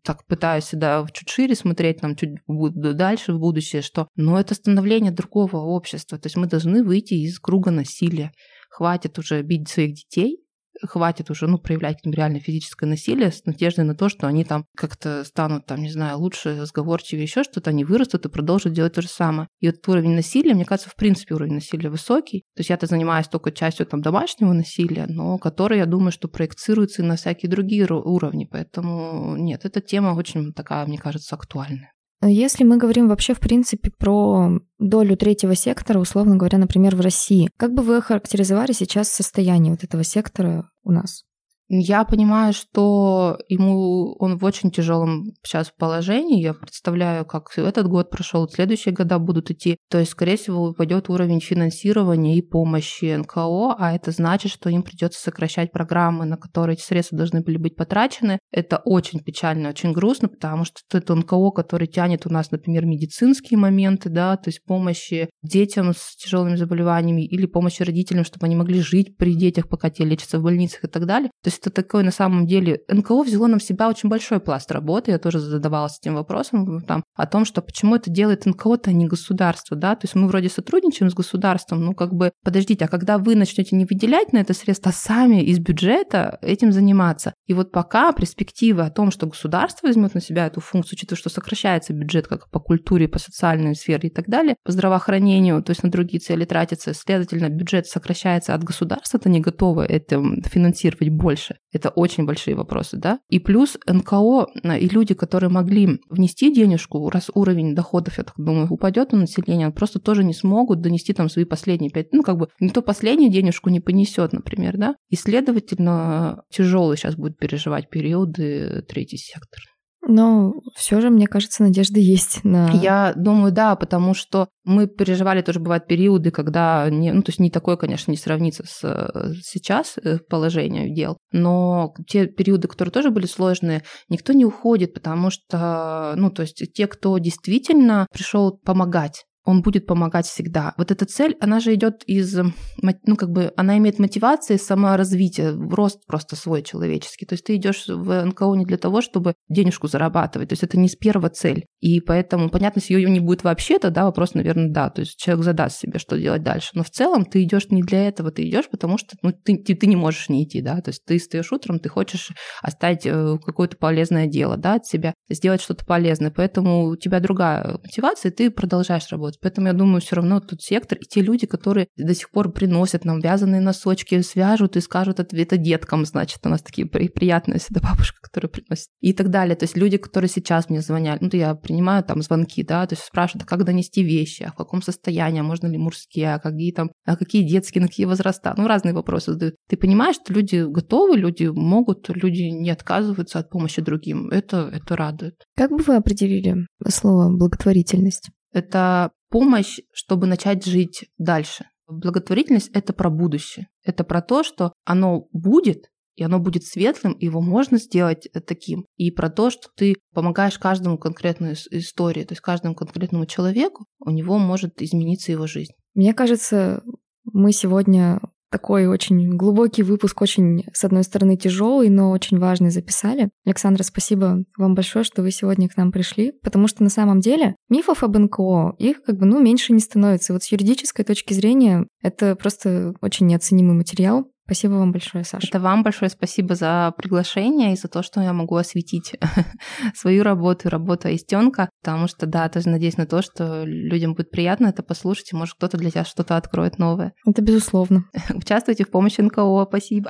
[0.04, 5.12] так пытаюсь всегда чуть шире смотреть, нам чуть дальше в будущее, что, но это становление
[5.12, 8.32] другого общества, то есть мы должны выйти из круга насилия.
[8.70, 10.38] Хватит уже бить своих детей,
[10.84, 14.66] хватит уже, ну, проявлять к реально физическое насилие с надеждой на то, что они там
[14.76, 19.02] как-то станут, там, не знаю, лучше, сговорчивее, еще что-то, они вырастут и продолжат делать то
[19.02, 19.48] же самое.
[19.60, 22.42] И вот уровень насилия, мне кажется, в принципе, уровень насилия высокий.
[22.56, 27.02] То есть я-то занимаюсь только частью там домашнего насилия, но который, я думаю, что проецируется
[27.02, 28.48] и на всякие другие уровни.
[28.50, 31.92] Поэтому нет, эта тема очень такая, мне кажется, актуальная.
[32.22, 37.50] Если мы говорим вообще, в принципе, про долю третьего сектора, условно говоря, например, в России,
[37.56, 41.24] как бы вы охарактеризовали сейчас состояние вот этого сектора у нас?
[41.72, 46.42] Я понимаю, что ему он в очень тяжелом сейчас положении.
[46.42, 49.78] Я представляю, как этот год прошел, следующие года будут идти.
[49.88, 54.82] То есть, скорее всего, упадет уровень финансирования и помощи НКО, а это значит, что им
[54.82, 58.40] придется сокращать программы, на которые эти средства должны были быть потрачены.
[58.52, 63.60] Это очень печально, очень грустно, потому что это НКО, который тянет у нас, например, медицинские
[63.60, 68.82] моменты, да, то есть помощи детям с тяжелыми заболеваниями или помощи родителям, чтобы они могли
[68.82, 71.30] жить при детях, пока те лечатся в больницах и так далее.
[71.44, 72.82] То есть это такое на самом деле...
[72.88, 77.28] НКО взяло на себя очень большой пласт работы, я тоже задавалась этим вопросом там, о
[77.28, 81.10] том, что почему это делает НКО-то, а не государство, да, то есть мы вроде сотрудничаем
[81.10, 84.92] с государством, ну как бы, подождите, а когда вы начнете не выделять на это средства,
[84.92, 87.34] а сами из бюджета этим заниматься?
[87.48, 91.30] И вот пока перспективы о том, что государство возьмет на себя эту функцию, учитывая, что
[91.30, 95.84] сокращается бюджет как по культуре, по социальной сфере и так далее, по здравоохранению, то есть
[95.84, 101.49] на другие цели тратится, следовательно, бюджет сокращается от государства, это не готово это финансировать больше.
[101.72, 103.20] Это очень большие вопросы, да.
[103.30, 108.36] И плюс НКО э, и люди, которые могли внести денежку, раз уровень доходов, я так
[108.38, 112.38] думаю, упадет у населения, просто тоже не смогут донести там свои последние пять, ну как
[112.38, 114.96] бы никто последнюю денежку не понесет, например, да.
[115.10, 119.60] И следовательно, тяжелый сейчас будет переживать периоды третий сектор.
[120.08, 122.72] Но все же, мне кажется, надежда есть на...
[122.72, 127.40] Я думаю, да, потому что мы переживали, тоже бывают периоды, когда, не, ну, то есть
[127.40, 132.92] не такое, конечно, не сравнится с э, сейчас э, положением дел, но те периоды, которые
[132.92, 138.58] тоже были сложные, никто не уходит, потому что, ну, то есть те, кто действительно пришел
[138.58, 140.76] помогать, он будет помогать всегда.
[140.78, 146.06] Вот эта цель, она же идет из, ну как бы, она имеет мотивации саморазвития, рост
[146.06, 147.26] просто свой человеческий.
[147.26, 150.50] То есть ты идешь в НКО не для того, чтобы денежку зарабатывать.
[150.50, 151.66] То есть это не с первого цель.
[151.80, 154.92] И поэтому, понятно, если ее не будет вообще, то да, вопрос, наверное, да.
[154.92, 156.70] То есть человек задаст себе, что делать дальше.
[156.76, 159.88] Но в целом ты идешь не для этого, ты идешь, потому что ну, ты, ты,
[159.88, 160.80] не можешь не идти, да.
[160.82, 162.30] То есть ты стоишь утром, ты хочешь
[162.62, 166.30] оставить э, какое-то полезное дело, да, от себя, сделать что-то полезное.
[166.30, 169.39] Поэтому у тебя другая мотивация, и ты продолжаешь работать.
[169.42, 173.06] Поэтому я думаю, все равно тут сектор и те люди, которые до сих пор приносят
[173.06, 178.20] нам вязаные носочки, свяжут и скажут это, деткам, значит, у нас такие приятные всегда бабушка,
[178.22, 179.56] которая приносит и так далее.
[179.56, 183.06] То есть люди, которые сейчас мне звонят, ну, я принимаю там звонки, да, то есть
[183.06, 186.72] спрашивают, а как донести вещи, а в каком состоянии, а можно ли мужские, а какие
[186.72, 189.56] там, а какие детские, на какие возраста, ну, разные вопросы задают.
[189.68, 194.30] Ты понимаешь, что люди готовы, люди могут, люди не отказываются от помощи другим.
[194.30, 195.36] Это, это радует.
[195.56, 198.30] Как бы вы определили слово благотворительность?
[198.52, 201.66] Это помощь, чтобы начать жить дальше.
[201.88, 203.68] Благотворительность– это про будущее.
[203.84, 208.42] Это про то, что оно будет, и оно будет светлым, и его можно сделать э,
[208.42, 208.86] таким.
[208.98, 214.12] И про то, что ты помогаешь каждому конкретной истории, то есть каждому конкретному человеку, у
[214.12, 215.72] него может измениться его жизнь.
[215.96, 216.84] Мне кажется,
[217.24, 218.20] мы сегодня
[218.50, 223.30] такой очень глубокий выпуск, очень, с одной стороны, тяжелый, но очень важный записали.
[223.46, 227.56] Александра, спасибо вам большое, что вы сегодня к нам пришли, потому что на самом деле
[227.70, 230.34] мифов об НКО, их как бы, ну, меньше не становится.
[230.34, 235.46] Вот с юридической точки зрения это просто очень неоценимый материал, Спасибо вам большое, Саша.
[235.48, 239.14] Это вам большое спасибо за приглашение и за то, что я могу осветить
[239.96, 244.32] свою работу и работу Аистенка, потому что, да, тоже надеюсь на то, что людям будет
[244.32, 247.14] приятно это послушать, и, может, кто-то для тебя что-то откроет новое.
[247.28, 248.06] Это безусловно.
[248.34, 249.68] Участвуйте в помощи НКО.
[249.70, 250.10] Спасибо.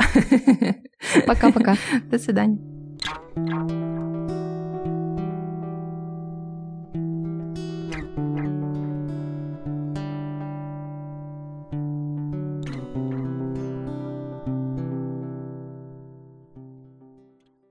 [1.28, 1.76] Пока-пока.
[2.10, 2.60] До свидания.